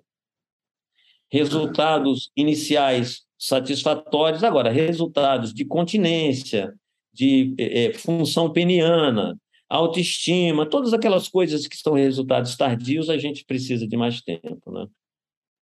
[1.32, 6.74] resultados iniciais satisfatórios, agora, resultados de continência,
[7.14, 9.38] de é, função peniana,
[9.70, 14.88] autoestima, todas aquelas coisas que são resultados tardios, a gente precisa de mais tempo, né?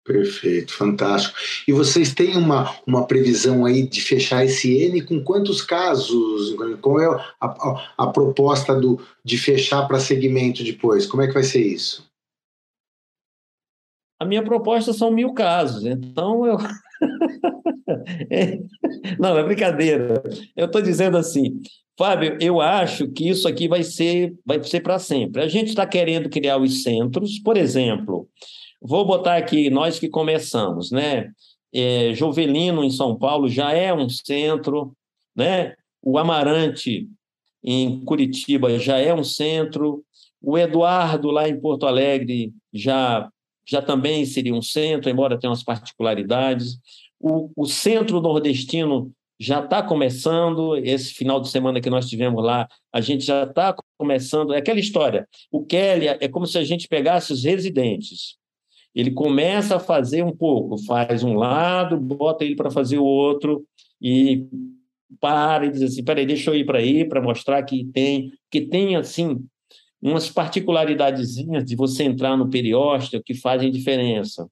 [0.03, 1.37] Perfeito, fantástico.
[1.69, 6.57] E vocês têm uma, uma previsão aí de fechar esse N com quantos casos?
[6.81, 11.07] Qual é a, a, a proposta do, de fechar para segmento depois?
[11.07, 12.10] Como é que vai ser isso?
[14.21, 16.59] A minha proposta são mil casos, então eu.
[19.19, 20.23] Não, é brincadeira.
[20.55, 21.59] Eu estou dizendo assim,
[21.99, 25.43] Fábio, eu acho que isso aqui vai ser, vai ser para sempre.
[25.43, 28.29] A gente está querendo criar os centros, por exemplo,
[28.81, 31.31] vou botar aqui, nós que começamos, né?
[31.73, 34.95] É, Jovelino, em São Paulo, já é um centro,
[35.35, 35.75] né?
[36.03, 37.09] O Amarante,
[37.65, 40.05] em Curitiba, já é um centro.
[40.43, 43.27] O Eduardo, lá em Porto Alegre, já
[43.71, 46.79] já também seria um centro, embora tenha umas particularidades.
[47.21, 52.69] O, o centro nordestino já está começando, esse final de semana que nós tivemos lá,
[52.93, 54.53] a gente já está começando.
[54.53, 58.37] É aquela história: o Kelly é como se a gente pegasse os residentes.
[58.93, 63.65] Ele começa a fazer um pouco, faz um lado, bota ele para fazer o outro,
[64.03, 64.49] e
[65.21, 68.63] para e diz assim: peraí, deixa eu ir para aí para mostrar que tem, que
[68.63, 69.47] tem assim
[70.03, 74.49] umas particularidadezinhas de você entrar no periósteo que fazem diferença.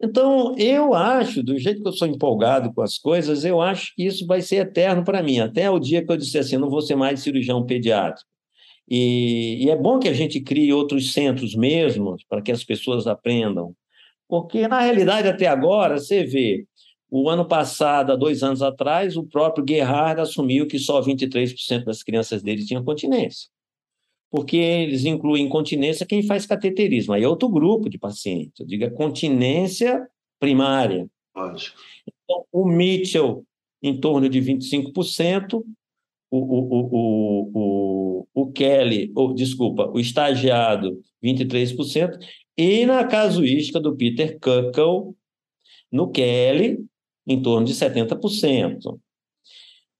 [0.00, 4.04] Então, eu acho, do jeito que eu sou empolgado com as coisas, eu acho que
[4.04, 6.80] isso vai ser eterno para mim, até o dia que eu disser assim, não vou
[6.80, 8.28] ser mais cirurgião pediátrico.
[8.88, 13.06] E, e é bom que a gente crie outros centros mesmo, para que as pessoas
[13.06, 13.74] aprendam.
[14.28, 16.64] Porque, na realidade, até agora, você vê,
[17.10, 22.02] O ano passado, há dois anos atrás, o próprio Gerhard assumiu que só 23% das
[22.02, 23.48] crianças dele tinham continência.
[24.30, 27.14] Porque eles incluem continência quem faz cateterismo.
[27.14, 28.60] Aí é outro grupo de pacientes.
[28.60, 30.06] Eu digo é continência
[30.38, 31.08] primária.
[31.34, 31.78] Lógico.
[32.24, 33.44] Então, o Mitchell,
[33.82, 35.64] em torno de 25%,
[36.30, 42.18] o, o, o, o, o Kelly, ou, desculpa, o estagiado, 23%,
[42.56, 45.16] e na casuística do Peter Kuckel,
[45.90, 46.84] no Kelly,
[47.26, 48.98] em torno de 70%.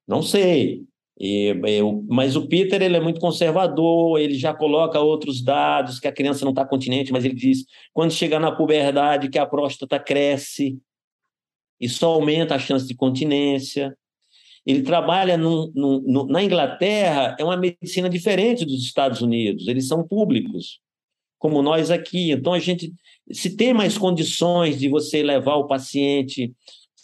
[0.06, 0.84] Não sei,
[1.20, 6.12] eu, mas o Peter ele é muito conservador, ele já coloca outros dados, que a
[6.12, 10.78] criança não está continente, mas ele diz, quando chegar na puberdade, que a próstata cresce,
[11.80, 13.96] isso aumenta a chance de continência.
[14.64, 20.06] Ele trabalha no, no, na Inglaterra, é uma medicina diferente dos Estados Unidos, eles são
[20.06, 20.78] públicos,
[21.38, 22.30] como nós aqui.
[22.30, 22.92] Então, a gente,
[23.32, 26.52] se tem mais condições de você levar o paciente,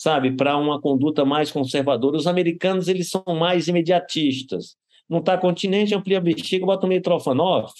[0.04, 4.76] sabe, para uma conduta mais conservadora, os americanos, eles são mais imediatistas.
[5.08, 7.72] Não está continente, amplia a bexiga, bota um mitrofanof.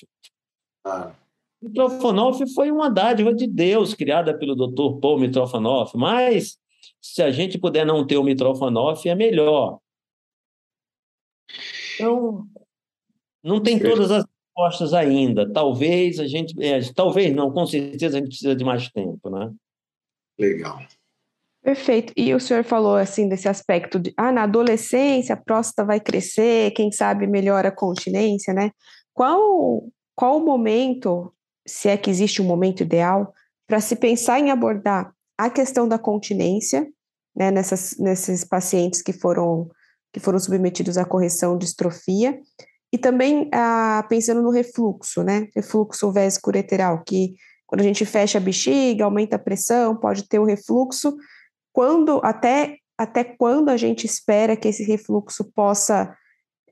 [0.86, 1.14] Ah.
[1.62, 4.98] Mitrofanof foi uma dádiva de Deus criada pelo Dr.
[5.00, 6.56] Paul Mitrofanoff, mas
[6.98, 9.78] se a gente puder não ter o Mitrofanoff, é melhor.
[11.94, 12.46] Então,
[13.42, 15.50] não tem todas as respostas ainda.
[15.52, 16.54] Talvez a gente.
[16.62, 19.52] É, talvez não, com certeza a gente precisa de mais tempo, né?
[20.38, 20.80] Legal.
[21.64, 22.12] Perfeito.
[22.14, 26.72] E o senhor falou assim desse aspecto de ah, na adolescência a próstata vai crescer,
[26.72, 28.70] quem sabe melhora a continência, né?
[29.14, 29.82] Qual
[30.14, 31.32] qual o momento,
[31.66, 33.32] se é que existe um momento ideal,
[33.66, 36.86] para se pensar em abordar a questão da continência,
[37.34, 39.68] né, nessas, nesses pacientes que foram,
[40.12, 42.38] que foram submetidos à correção de estrofia,
[42.92, 47.34] e também ah, pensando no refluxo, né, refluxo vésico-ureteral, que
[47.66, 51.16] quando a gente fecha a bexiga, aumenta a pressão, pode ter o refluxo,
[51.74, 56.16] quando, até, até quando a gente espera que esse refluxo possa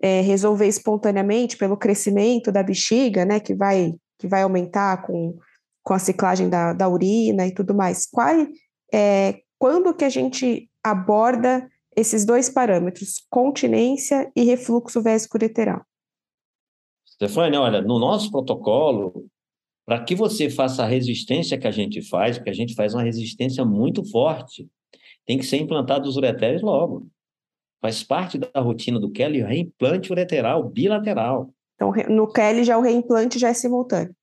[0.01, 5.37] é, resolver espontaneamente pelo crescimento da bexiga, né, que vai, que vai aumentar com
[5.83, 8.07] com a ciclagem da, da urina e tudo mais.
[8.07, 8.47] Qual,
[8.93, 15.83] é, quando que a gente aborda esses dois parâmetros, continência e refluxo vésico-ureteral?
[17.07, 19.27] Stefania, olha, no nosso protocolo,
[19.85, 23.03] para que você faça a resistência que a gente faz, porque a gente faz uma
[23.03, 24.69] resistência muito forte,
[25.27, 27.07] tem que ser implantado os ureteres logo.
[27.81, 31.53] Faz parte da rotina do Kelly o reimplante ureteral bilateral.
[31.75, 34.15] Então, no Kelly já o reimplante já é simultâneo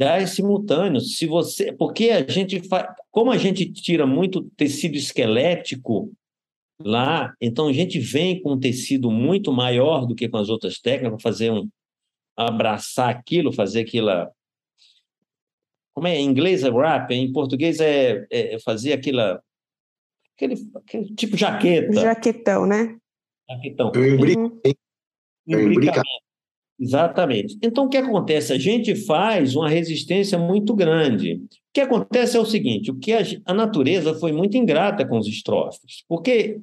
[0.00, 0.98] já é simultâneo.
[0.98, 6.10] Se você, porque a gente faz, como a gente tira muito tecido esquelético
[6.80, 10.80] lá, então a gente vem com um tecido muito maior do que com as outras
[10.80, 11.68] técnicas para fazer um
[12.34, 14.32] abraçar aquilo, fazer aquela
[15.92, 19.42] como é em inglês é wrap, em português é, é fazer aquela
[20.40, 21.92] aquele, aquele, tipo jaqueta.
[21.92, 22.96] Jaquetão, né?
[23.48, 23.92] Jaquetão.
[23.94, 24.60] Eu.
[25.46, 26.00] Eu imbrico.
[26.78, 27.58] Exatamente.
[27.62, 28.52] Então, o que acontece?
[28.52, 31.34] A gente faz uma resistência muito grande.
[31.34, 35.18] O que acontece é o seguinte: o que a, a natureza foi muito ingrata com
[35.18, 36.60] os estrófilos, porque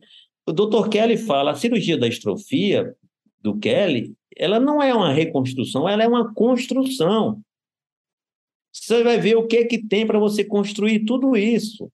[0.48, 0.90] o Dr.
[0.90, 2.96] Kelly fala a cirurgia da estrofia
[3.42, 7.40] do Kelly, ela não é uma reconstrução, ela é uma construção.
[8.74, 11.92] Você vai ver o que é que tem para você construir tudo isso.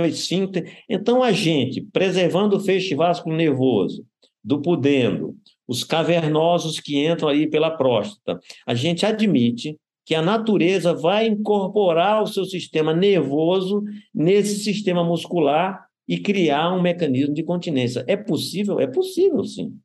[0.00, 0.82] Esfíncter.
[0.88, 4.06] Então, a gente, preservando o feixe vasco nervoso,
[4.42, 5.36] do pudendo,
[5.66, 8.38] os cavernosos que entram aí pela próstata.
[8.66, 13.82] A gente admite que a natureza vai incorporar o seu sistema nervoso
[14.14, 18.04] nesse sistema muscular e criar um mecanismo de continência.
[18.06, 18.78] É possível?
[18.78, 19.78] É possível, sim.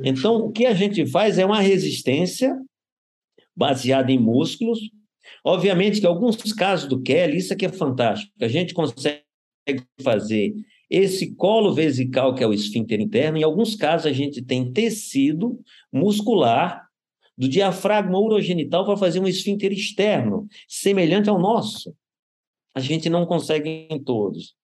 [0.00, 2.60] Então, o que a gente faz é uma resistência
[3.56, 4.80] baseada em músculos.
[5.44, 9.22] Obviamente que alguns casos do Kelly, isso aqui é fantástico, a gente consegue
[10.02, 10.54] fazer
[10.88, 15.58] esse colo vesical, que é o esfíncter interno, em alguns casos a gente tem tecido
[15.92, 16.84] muscular
[17.36, 21.94] do diafragma urogenital para fazer um esfíncter externo, semelhante ao nosso.
[22.74, 24.54] A gente não consegue em todos.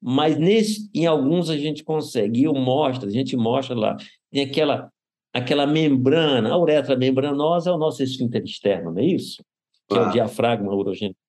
[0.00, 2.40] Mas nesse, em alguns a gente consegue.
[2.40, 3.96] E eu mostro, a gente mostra lá.
[4.30, 4.90] Tem aquela,
[5.32, 9.42] aquela membrana, a uretra membranosa é o nosso esfíncter externo, não é isso?
[9.88, 10.02] Que ah.
[10.02, 11.22] é o diafragma urogenital.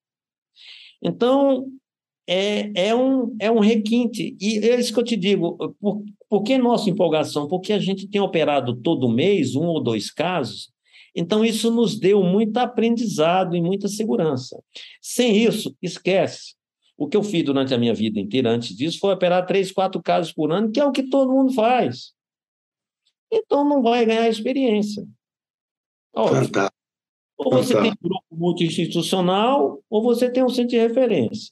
[1.02, 1.66] Então,
[2.26, 4.36] é, é, um, é um requinte.
[4.40, 5.56] E é isso que eu te digo.
[5.80, 7.48] Por, por que nossa empolgação?
[7.48, 10.70] Porque a gente tem operado todo mês um ou dois casos,
[11.14, 14.62] então isso nos deu muito aprendizado e muita segurança.
[15.00, 16.54] Sem isso, esquece.
[16.96, 20.00] O que eu fiz durante a minha vida inteira antes disso foi operar três, quatro
[20.02, 22.12] casos por ano, que é o que todo mundo faz.
[23.32, 25.04] Então não vai ganhar experiência.
[26.14, 26.70] Óbvio.
[27.42, 31.50] Ou você tem um grupo multi-institucional, ou você tem um centro de referência.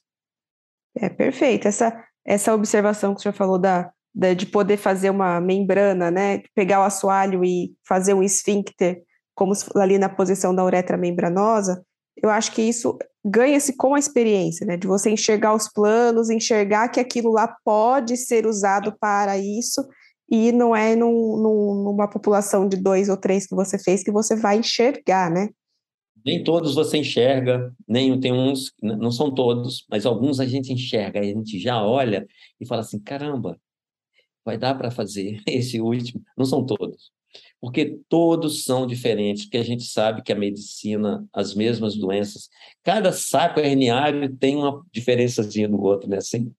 [0.95, 1.67] É perfeito.
[1.67, 6.43] Essa, essa observação que o senhor falou da, da, de poder fazer uma membrana, né?
[6.53, 9.01] Pegar o assoalho e fazer um esfíncter,
[9.33, 11.83] como ali na posição da uretra membranosa,
[12.21, 14.77] eu acho que isso ganha-se com a experiência, né?
[14.77, 19.87] De você enxergar os planos, enxergar que aquilo lá pode ser usado para isso,
[20.29, 24.11] e não é num, num, numa população de dois ou três que você fez que
[24.11, 25.49] você vai enxergar, né?
[26.25, 31.19] Nem todos você enxerga, nem tem uns, não são todos, mas alguns a gente enxerga,
[31.19, 32.27] a gente já olha
[32.59, 33.59] e fala assim: caramba,
[34.43, 36.23] vai dar para fazer esse último.
[36.37, 37.11] Não são todos,
[37.61, 42.49] porque todos são diferentes, porque a gente sabe que a medicina, as mesmas doenças,
[42.83, 46.17] cada saco herniário tem uma diferençazinha do outro, né?
[46.17, 46.51] Assim.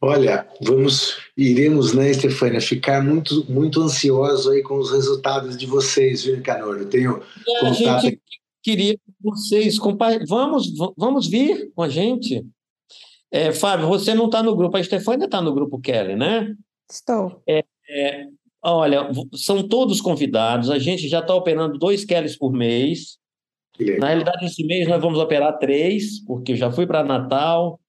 [0.00, 6.22] Olha, vamos, iremos, né, Stefânia, ficar muito, muito ansioso aí com os resultados de vocês,
[6.22, 6.78] viu, Canor?
[6.78, 8.20] Eu tenho é, a gente
[8.62, 10.26] queria que vocês compartilhem.
[10.28, 12.46] Vamos, vamos vir com a gente.
[13.30, 16.54] É, Fábio, você não está no grupo, a Stefânia está no grupo Kelly, né?
[16.88, 17.42] Estou.
[17.46, 18.26] É, é,
[18.62, 23.18] olha, são todos convidados, a gente já está operando dois Kellys por mês.
[23.98, 27.80] Na realidade, esse mês nós vamos operar três, porque já fui para Natal,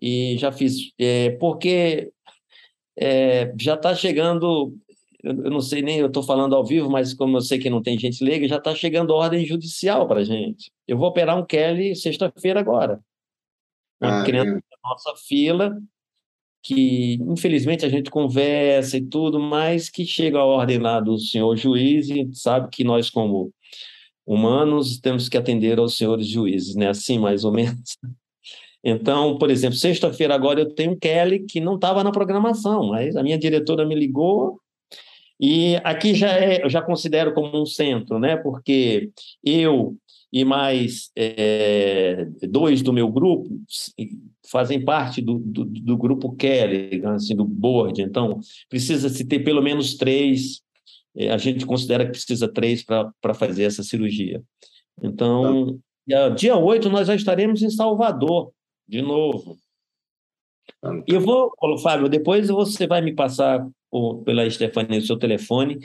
[0.00, 2.12] e já fiz, é, porque
[2.96, 4.74] é, já está chegando,
[5.22, 7.82] eu não sei nem, eu estou falando ao vivo, mas como eu sei que não
[7.82, 10.70] tem gente leiga, já está chegando ordem judicial para a gente.
[10.86, 13.00] Eu vou operar um Kelly sexta-feira agora.
[14.00, 15.76] Uma ah, criança da nossa fila,
[16.62, 21.56] que infelizmente a gente conversa e tudo, mas que chega a ordem lá do senhor
[21.56, 23.52] juiz e sabe que nós, como
[24.26, 26.88] humanos, temos que atender aos senhores juízes, né?
[26.88, 27.96] Assim, mais ou menos.
[28.88, 33.22] Então, por exemplo, sexta-feira agora eu tenho Kelly que não estava na programação, mas a
[33.22, 34.60] minha diretora me ligou
[35.40, 38.36] e aqui já é, eu já considero como um centro, né?
[38.36, 39.10] Porque
[39.44, 39.96] eu
[40.32, 43.48] e mais é, dois do meu grupo
[44.50, 48.02] fazem parte do, do, do, grupo Kelly, assim, do board.
[48.02, 50.60] Então, precisa se ter pelo menos três.
[51.16, 54.42] É, a gente considera que precisa três para fazer essa cirurgia.
[55.02, 56.28] Então, tá.
[56.30, 58.50] dia 8 nós já estaremos em Salvador,
[58.88, 59.56] de novo.
[61.06, 65.78] E eu vou, Fábio, depois você vai me passar por, pela Stefania o seu telefone,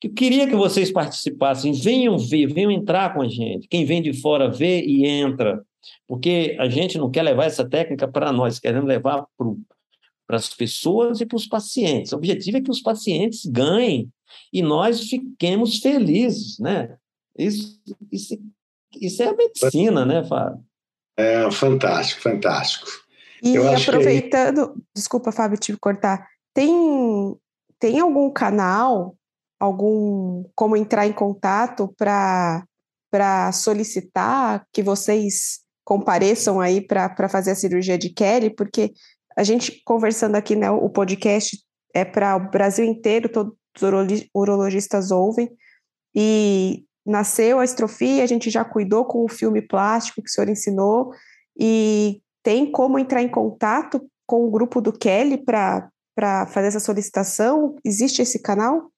[0.00, 3.66] que eu queria que vocês participassem, venham ver, venham entrar com a gente.
[3.68, 5.64] Quem vem de fora vê e entra,
[6.06, 9.26] porque a gente não quer levar essa técnica para nós, queremos levar
[10.26, 12.12] para as pessoas e para os pacientes.
[12.12, 14.08] O objetivo é que os pacientes ganhem
[14.52, 16.96] e nós fiquemos felizes, né?
[17.38, 17.80] Isso,
[18.12, 18.38] isso,
[19.00, 20.62] isso é a medicina, né, Fábio?
[21.16, 22.86] É fantástico, fantástico.
[23.42, 24.80] E Eu aproveitando, que...
[24.94, 27.34] desculpa, Fábio, te cortar, tem,
[27.78, 29.14] tem algum canal,
[29.58, 37.96] algum como entrar em contato para solicitar que vocês compareçam aí para fazer a cirurgia
[37.96, 38.50] de Kelly?
[38.50, 38.92] Porque
[39.36, 41.58] a gente conversando aqui, né, o podcast
[41.94, 45.50] é para o Brasil inteiro, todos os urologistas ouvem,
[46.14, 50.48] e nasceu a estrofia, a gente já cuidou com o filme plástico que o senhor
[50.48, 51.10] ensinou,
[51.58, 55.90] e tem como entrar em contato com o grupo do Kelly para
[56.48, 57.76] fazer essa solicitação?
[57.84, 58.90] Existe esse canal?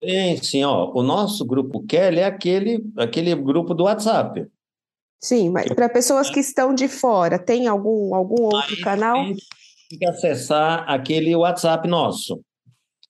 [0.00, 0.64] Tem, sim.
[0.64, 4.46] Ó, o nosso grupo Kelly é aquele, aquele grupo do WhatsApp.
[5.22, 9.16] Sim, mas para pessoas que estão de fora, tem algum, algum outro Aí, canal?
[9.26, 12.40] Tem que acessar aquele WhatsApp nosso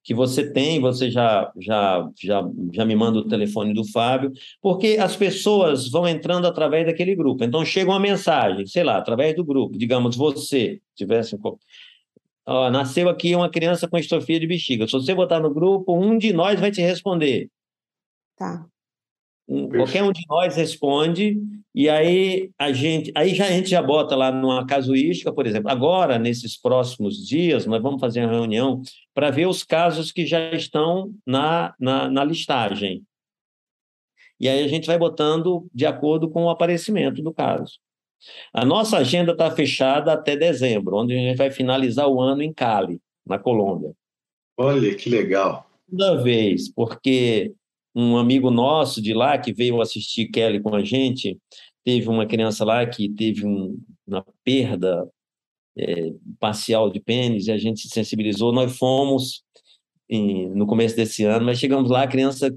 [0.03, 2.43] que você tem, você já, já, já,
[2.73, 7.45] já me manda o telefone do Fábio, porque as pessoas vão entrando através daquele grupo.
[7.45, 11.37] Então chega uma mensagem, sei lá, através do grupo, digamos, você tivesse.
[12.47, 14.87] Ó, nasceu aqui uma criança com estrofia de bexiga.
[14.87, 17.49] Se você botar no grupo, um de nós vai te responder.
[18.37, 18.67] Tá.
[19.53, 21.37] Um, qualquer um de nós responde
[21.75, 25.69] e aí a gente aí já a gente já bota lá numa casuística por exemplo
[25.69, 28.81] agora nesses próximos dias nós vamos fazer uma reunião
[29.13, 33.03] para ver os casos que já estão na, na, na listagem.
[34.39, 37.79] E aí a gente vai botando de acordo com o aparecimento do caso.
[38.53, 42.53] A nossa agenda está fechada até dezembro onde a gente vai finalizar o ano em
[42.53, 43.93] Cali na Colômbia.
[44.57, 45.69] Olha que legal.
[45.91, 47.53] Toda vez porque
[47.95, 51.39] um amigo nosso de lá que veio assistir Kelly com a gente,
[51.85, 55.09] teve uma criança lá que teve um, uma perda
[55.77, 58.53] é, parcial de pênis e a gente se sensibilizou.
[58.53, 59.43] Nós fomos
[60.09, 62.55] em, no começo desse ano, mas chegamos lá, a criança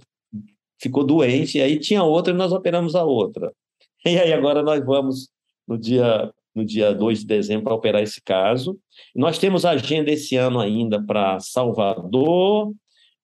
[0.81, 3.51] ficou doente, e aí tinha outra e nós operamos a outra.
[4.05, 5.29] E aí agora nós vamos
[5.65, 8.77] no dia no dia 2 de dezembro para operar esse caso.
[9.15, 12.73] Nós temos agenda esse ano ainda para Salvador,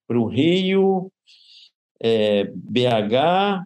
[0.08, 1.12] para o Rio,
[2.02, 3.66] é, BH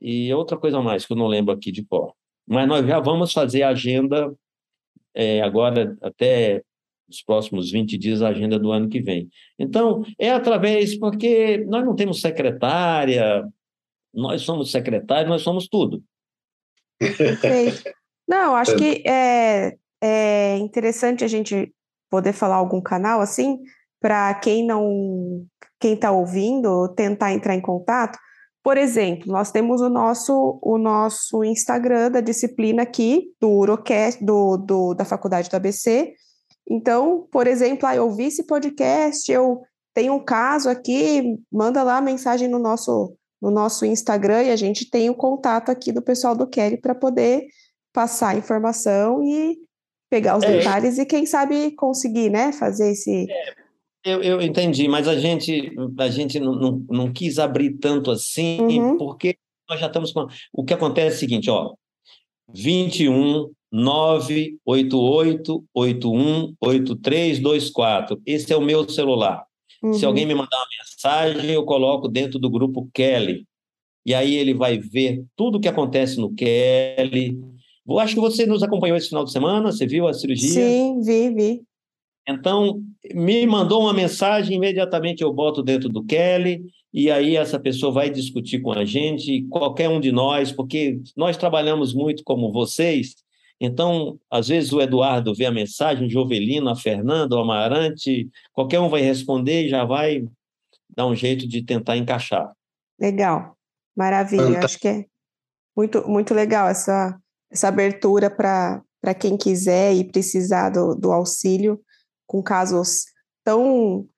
[0.00, 2.16] e outra coisa mais que eu não lembro aqui de qual.
[2.46, 4.34] mas nós já vamos fazer a agenda
[5.14, 6.62] é, agora até
[7.08, 9.28] os próximos 20 dias a agenda do ano que vem.
[9.58, 13.44] Então, é através, porque nós não temos secretária,
[14.12, 16.02] nós somos secretários, nós somos tudo.
[16.98, 17.90] Perfeito.
[18.26, 21.72] Não, acho que é, é interessante a gente
[22.10, 23.58] poder falar algum canal assim,
[24.00, 25.46] para quem não,
[25.84, 28.18] quem está ouvindo, tentar entrar em contato.
[28.62, 34.56] Por exemplo, nós temos o nosso, o nosso Instagram da disciplina aqui, do Urocast, do,
[34.56, 36.14] do, da faculdade do ABC.
[36.66, 39.60] Então, por exemplo, ah, eu ouvi esse podcast, eu
[39.92, 44.56] tenho um caso aqui, manda lá a mensagem no nosso, no nosso Instagram e a
[44.56, 47.44] gente tem o contato aqui do pessoal do Kelly para poder
[47.92, 49.58] passar a informação e
[50.08, 53.30] pegar os é, detalhes e quem sabe conseguir, né, fazer esse...
[53.30, 53.63] É
[54.04, 58.60] eu, eu entendi, mas a gente, a gente não, não, não quis abrir tanto assim,
[58.60, 58.98] uhum.
[58.98, 59.36] porque
[59.68, 60.26] nós já estamos com.
[60.52, 61.72] O que acontece é o seguinte, ó.
[62.52, 68.20] 21 988 81 8324.
[68.26, 69.42] Esse é o meu celular.
[69.82, 69.94] Uhum.
[69.94, 73.46] Se alguém me mandar uma mensagem, eu coloco dentro do grupo Kelly.
[74.06, 77.38] E aí ele vai ver tudo o que acontece no Kelly.
[77.86, 80.48] Eu acho que você nos acompanhou esse final de semana, você viu a cirurgia?
[80.48, 81.62] Sim, vi, vi.
[82.26, 82.80] Então,
[83.14, 86.62] me mandou uma mensagem, imediatamente eu boto dentro do Kelly,
[86.92, 91.36] e aí essa pessoa vai discutir com a gente, qualquer um de nós, porque nós
[91.36, 93.14] trabalhamos muito como vocês,
[93.60, 98.80] então, às vezes o Eduardo vê a mensagem, o Jovelino, a Fernanda, o Amarante, qualquer
[98.80, 100.26] um vai responder e já vai
[100.94, 102.52] dar um jeito de tentar encaixar.
[103.00, 103.56] Legal,
[103.96, 105.04] maravilha, acho que é
[105.76, 107.18] muito, muito legal essa,
[107.50, 111.80] essa abertura para quem quiser e precisar do, do auxílio
[112.26, 113.04] com casos
[113.44, 114.08] tão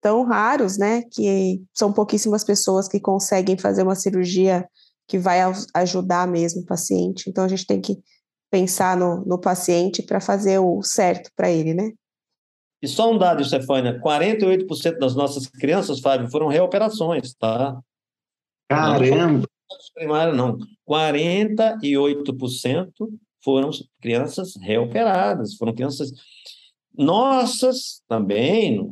[0.00, 4.68] tão raros, né, que são pouquíssimas pessoas que conseguem fazer uma cirurgia
[5.06, 5.38] que vai
[5.76, 7.30] ajudar mesmo o paciente.
[7.30, 7.96] Então a gente tem que
[8.50, 11.92] pensar no, no paciente para fazer o certo para ele, né?
[12.82, 17.80] E só um dado, Stefânia, 48% das nossas crianças, Fábio, foram reoperações, tá?
[18.68, 19.46] Caramba!
[19.94, 20.58] Primária, não.
[20.88, 22.92] 48%
[23.42, 23.70] foram
[24.00, 26.12] crianças reoperadas, foram crianças
[26.96, 28.90] nossas também,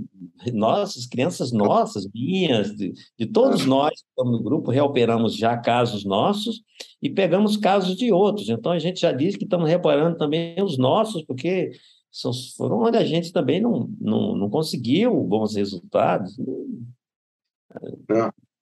[0.53, 6.05] nossas, crianças nossas, minhas, de, de todos nós que estamos no grupo, reoperamos já casos
[6.05, 6.63] nossos
[7.03, 8.49] e pegamos casos de outros.
[8.49, 11.73] Então, a gente já disse que estamos reparando também os nossos, porque
[12.11, 16.37] são, foram onde a gente também não, não, não conseguiu bons resultados.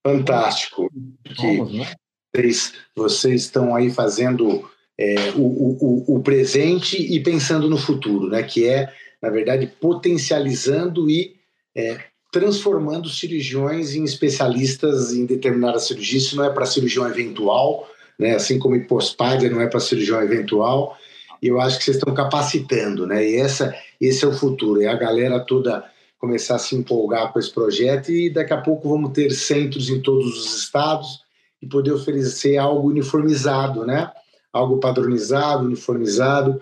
[0.04, 0.90] fantástico.
[1.36, 1.92] Que né?
[2.34, 4.68] vocês, vocês estão aí fazendo
[4.98, 8.42] é, o, o, o presente e pensando no futuro, né?
[8.42, 11.36] que é na verdade, potencializando e
[11.74, 11.98] é,
[12.30, 16.18] transformando cirurgiões em especialistas em determinada cirurgia.
[16.18, 17.88] Isso não é para cirurgião eventual,
[18.18, 18.34] né?
[18.34, 20.96] assim como hipospádia não é para cirurgião eventual.
[21.42, 23.24] E eu acho que vocês estão capacitando, né?
[23.24, 25.84] E essa, esse é o futuro, é a galera toda
[26.18, 30.00] começar a se empolgar com esse projeto e daqui a pouco vamos ter centros em
[30.00, 31.22] todos os estados
[31.62, 34.10] e poder oferecer algo uniformizado, né?
[34.52, 36.60] Algo padronizado, uniformizado,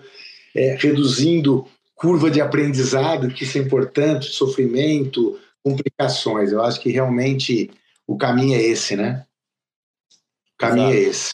[0.53, 1.65] é, reduzindo
[1.97, 6.51] curva de aprendizado, que isso é importante, sofrimento, complicações.
[6.51, 7.71] Eu acho que realmente
[8.05, 9.25] o caminho é esse, né?
[10.53, 11.05] O caminho Exato.
[11.05, 11.31] é esse.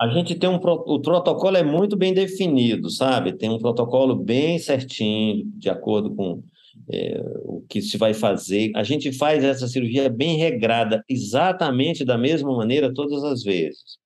[0.00, 3.34] A gente tem um o protocolo é muito bem definido, sabe?
[3.34, 6.42] Tem um protocolo bem certinho, de acordo com
[6.90, 8.72] é, o que se vai fazer.
[8.74, 13.98] A gente faz essa cirurgia bem regrada, exatamente da mesma maneira todas as vezes.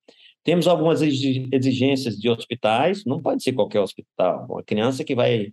[0.43, 4.45] Temos algumas exigências de hospitais, não pode ser qualquer hospital.
[4.49, 5.51] Uma criança que vai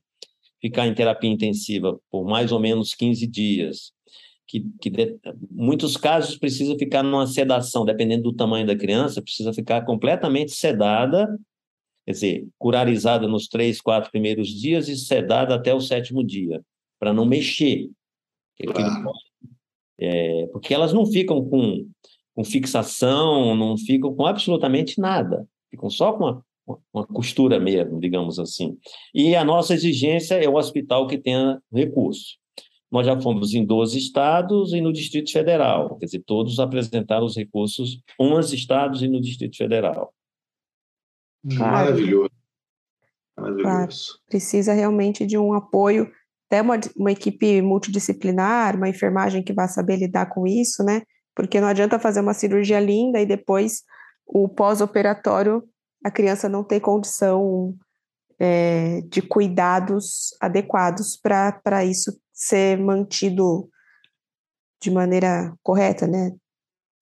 [0.65, 3.93] ficar em terapia intensiva por mais ou menos 15 dias,
[4.49, 5.19] que, que de,
[5.51, 11.29] muitos casos precisa ficar numa sedação, dependendo do tamanho da criança, precisa ficar completamente sedada,
[12.07, 16.63] quer dizer, curarizada nos três, quatro primeiros dias e sedada até o sétimo dia,
[16.99, 17.91] para não mexer.
[18.67, 19.13] Claro.
[20.01, 21.87] É, porque elas não ficam com,
[22.35, 26.43] com fixação, não ficam com absolutamente nada, ficam só com a,
[26.93, 28.77] uma costura mesmo, digamos assim.
[29.15, 32.39] E a nossa exigência é o hospital que tenha recurso.
[32.91, 37.37] Nós já fomos em 12 estados e no Distrito Federal, quer dizer, todos apresentaram os
[37.37, 40.15] recursos, 11 estados e no Distrito Federal.
[41.43, 42.31] Maravilhoso.
[43.37, 43.65] Maravilhoso.
[43.65, 43.91] Claro.
[44.29, 46.11] Precisa realmente de um apoio,
[46.47, 51.03] até uma, uma equipe multidisciplinar, uma enfermagem que vá saber lidar com isso, né?
[51.35, 53.83] Porque não adianta fazer uma cirurgia linda e depois
[54.25, 55.65] o pós-operatório
[56.05, 57.75] a criança não ter condição
[58.39, 63.69] é, de cuidados adequados para isso ser mantido
[64.83, 66.33] de maneira correta, né?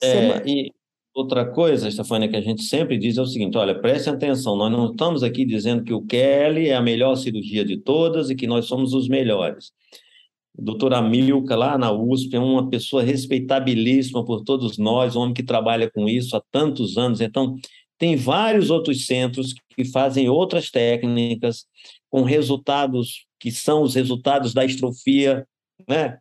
[0.02, 0.72] É, e,
[1.14, 4.72] Outra coisa, Stefania, que a gente sempre diz é o seguinte: olha, preste atenção, nós
[4.72, 8.46] não estamos aqui dizendo que o Kelly é a melhor cirurgia de todas e que
[8.46, 9.72] nós somos os melhores.
[10.56, 15.34] O doutor Amilca, lá na USP, é uma pessoa respeitabilíssima por todos nós, um homem
[15.34, 17.20] que trabalha com isso há tantos anos.
[17.20, 17.56] Então,
[18.02, 21.66] tem vários outros centros que fazem outras técnicas
[22.10, 25.46] com resultados que são os resultados da estrofia,
[25.88, 26.18] né?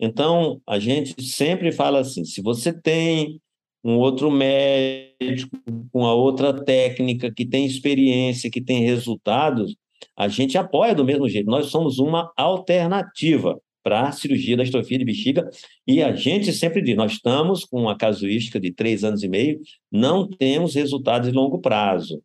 [0.00, 3.38] Então, a gente sempre fala assim: se você tem
[3.84, 5.54] um outro médico
[5.92, 9.76] com a outra técnica, que tem experiência, que tem resultados,
[10.16, 11.50] a gente apoia do mesmo jeito.
[11.50, 15.48] Nós somos uma alternativa para cirurgia da estrofia de bexiga
[15.86, 19.60] e a gente sempre diz, nós estamos com uma casuística de três anos e meio,
[19.90, 22.22] não temos resultados de longo prazo.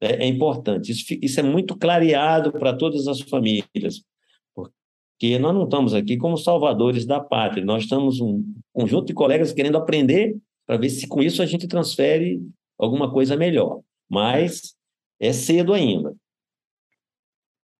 [0.00, 0.92] É, é importante.
[0.92, 4.04] Isso, isso é muito clareado para todas as famílias
[5.18, 9.52] que nós não estamos aqui como salvadores da pátria, nós estamos um conjunto de colegas
[9.52, 12.40] querendo aprender para ver se com isso a gente transfere
[12.78, 13.80] alguma coisa melhor.
[14.08, 14.76] Mas
[15.18, 16.14] é cedo ainda.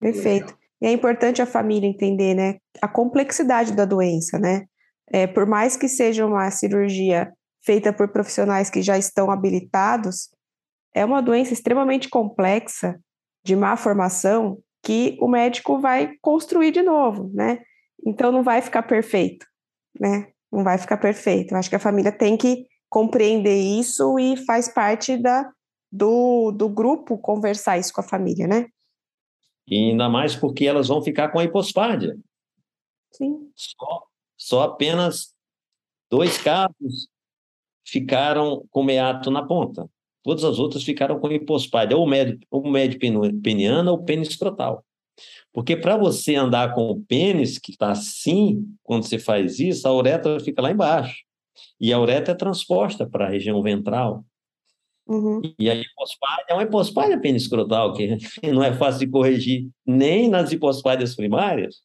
[0.01, 0.57] Perfeito.
[0.81, 4.65] E é importante a família entender, né, a complexidade da doença, né?
[5.11, 7.33] É, por mais que seja uma cirurgia
[7.65, 10.31] feita por profissionais que já estão habilitados,
[10.95, 12.99] é uma doença extremamente complexa,
[13.45, 17.61] de má formação, que o médico vai construir de novo, né?
[18.07, 19.47] Então não vai ficar perfeito,
[20.01, 20.29] né?
[20.51, 21.53] Não vai ficar perfeito.
[21.53, 25.49] Eu acho que a família tem que compreender isso e faz parte da,
[25.91, 28.67] do, do grupo conversar isso com a família, né?
[29.69, 32.17] E ainda mais porque elas vão ficar com a hipospádia.
[33.13, 33.51] Sim.
[33.55, 34.07] Só,
[34.37, 35.35] só apenas
[36.11, 37.09] dois casos
[37.85, 39.89] ficaram com meato na ponta.
[40.23, 42.99] Todas as outras ficaram com hipospádia, ou médio, ou médio
[43.43, 44.85] peniana ou pênis escrotal.
[45.53, 49.93] Porque para você andar com o pênis, que está assim, quando você faz isso, a
[49.93, 51.25] uretra fica lá embaixo.
[51.81, 54.25] E a uretra é transposta para a região ventral.
[55.07, 55.41] Uhum.
[55.59, 58.17] E a hipospádia é uma hipospádia pênis escrotal, que
[58.53, 61.77] não é fácil de corrigir nem nas hipospádias primárias.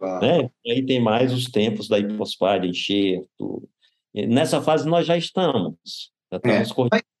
[0.00, 0.20] Ah.
[0.20, 0.50] Né?
[0.66, 3.68] Aí tem mais os tempos da hipospádia, enxerto.
[4.14, 6.10] Nessa fase nós já estamos.
[6.30, 6.74] Já estamos é.
[6.74, 7.12] corrigindo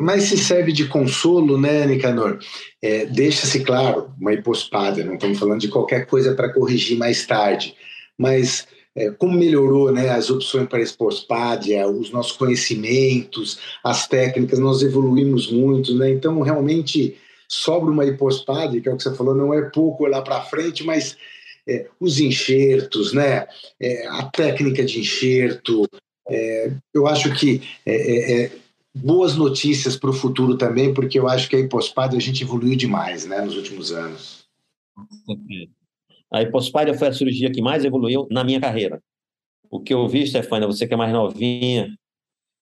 [0.00, 2.38] mas se serve de consolo, né, Nicanor?
[2.80, 7.76] É, Deixa-se claro, uma hipospada, não estamos falando de qualquer coisa para corrigir mais tarde,
[8.16, 8.66] mas
[9.00, 15.50] é, como melhorou né, as opções para hipospádia, os nossos conhecimentos, as técnicas, nós evoluímos
[15.50, 16.10] muito, né?
[16.10, 17.16] Então, realmente,
[17.48, 20.84] sobra uma hipospádia, que é o que você falou, não é pouco lá para frente,
[20.84, 21.16] mas
[21.66, 23.46] é, os enxertos, né?
[23.80, 25.88] É, a técnica de enxerto,
[26.28, 28.52] é, eu acho que é, é,
[28.94, 32.76] boas notícias para o futuro também, porque eu acho que a hipospádia a gente evoluiu
[32.76, 34.44] demais né, nos últimos anos.
[36.32, 39.02] A hipospádia foi a cirurgia que mais evoluiu na minha carreira.
[39.70, 41.94] O que eu vi, Stefania, você que é mais novinha,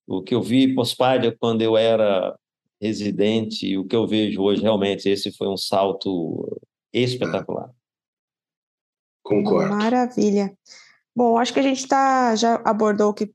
[0.06, 2.36] o que eu vi hipospádia quando eu era
[2.80, 6.58] residente, e o que eu vejo hoje, realmente, esse foi um salto
[6.92, 7.70] espetacular.
[9.22, 9.74] Concordo.
[9.74, 10.56] Maravilha.
[11.14, 13.30] Bom, acho que a gente tá, já abordou o que,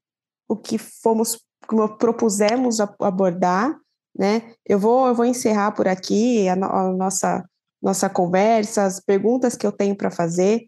[0.47, 3.77] o que fomos como propusemos abordar,
[4.17, 4.53] né?
[4.65, 7.43] Eu vou, eu vou encerrar por aqui a, a nossa
[7.83, 10.61] nossa conversa, as perguntas que eu tenho para fazer.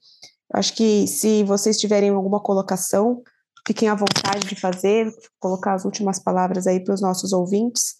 [0.53, 3.23] Acho que se vocês tiverem alguma colocação,
[3.65, 5.09] fiquem à vontade de fazer,
[5.39, 7.95] colocar as últimas palavras aí para os nossos ouvintes.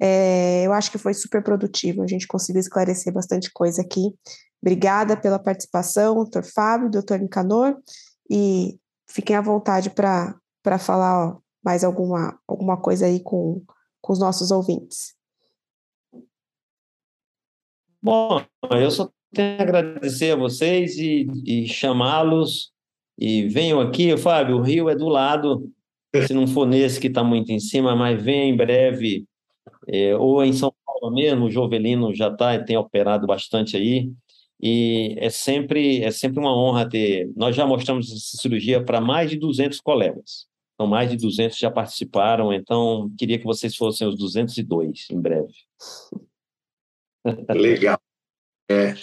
[0.00, 4.14] É, eu acho que foi super produtivo, a gente conseguiu esclarecer bastante coisa aqui.
[4.62, 7.74] Obrigada pela participação, doutor Fábio, doutor Nicanor,
[8.30, 8.78] e
[9.10, 13.62] fiquem à vontade para falar ó, mais alguma, alguma coisa aí com,
[14.00, 15.17] com os nossos ouvintes.
[18.02, 22.70] Bom, eu só tenho a agradecer a vocês e, e chamá-los.
[23.18, 25.68] E venham aqui, Fábio, o Rio é do lado,
[26.26, 29.26] se não for nesse que está muito em cima, mas venha em breve,
[29.88, 34.10] é, ou em São Paulo mesmo, o Jovelino já está, tem operado bastante aí,
[34.60, 37.30] e é sempre, é sempre uma honra ter.
[37.36, 40.46] Nós já mostramos essa cirurgia para mais de 200 colegas.
[40.74, 45.52] Então, mais de 200 já participaram, então queria que vocês fossem os 202 em breve.
[47.54, 47.98] Legal.
[48.70, 48.94] É,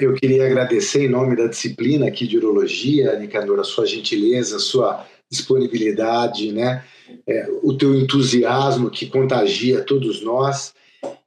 [0.00, 4.60] eu, queria agradecer em nome da disciplina aqui de urologia, Nicanor, a sua gentileza, a
[4.60, 6.82] sua disponibilidade, né?
[7.26, 10.72] É, o teu entusiasmo que contagia todos nós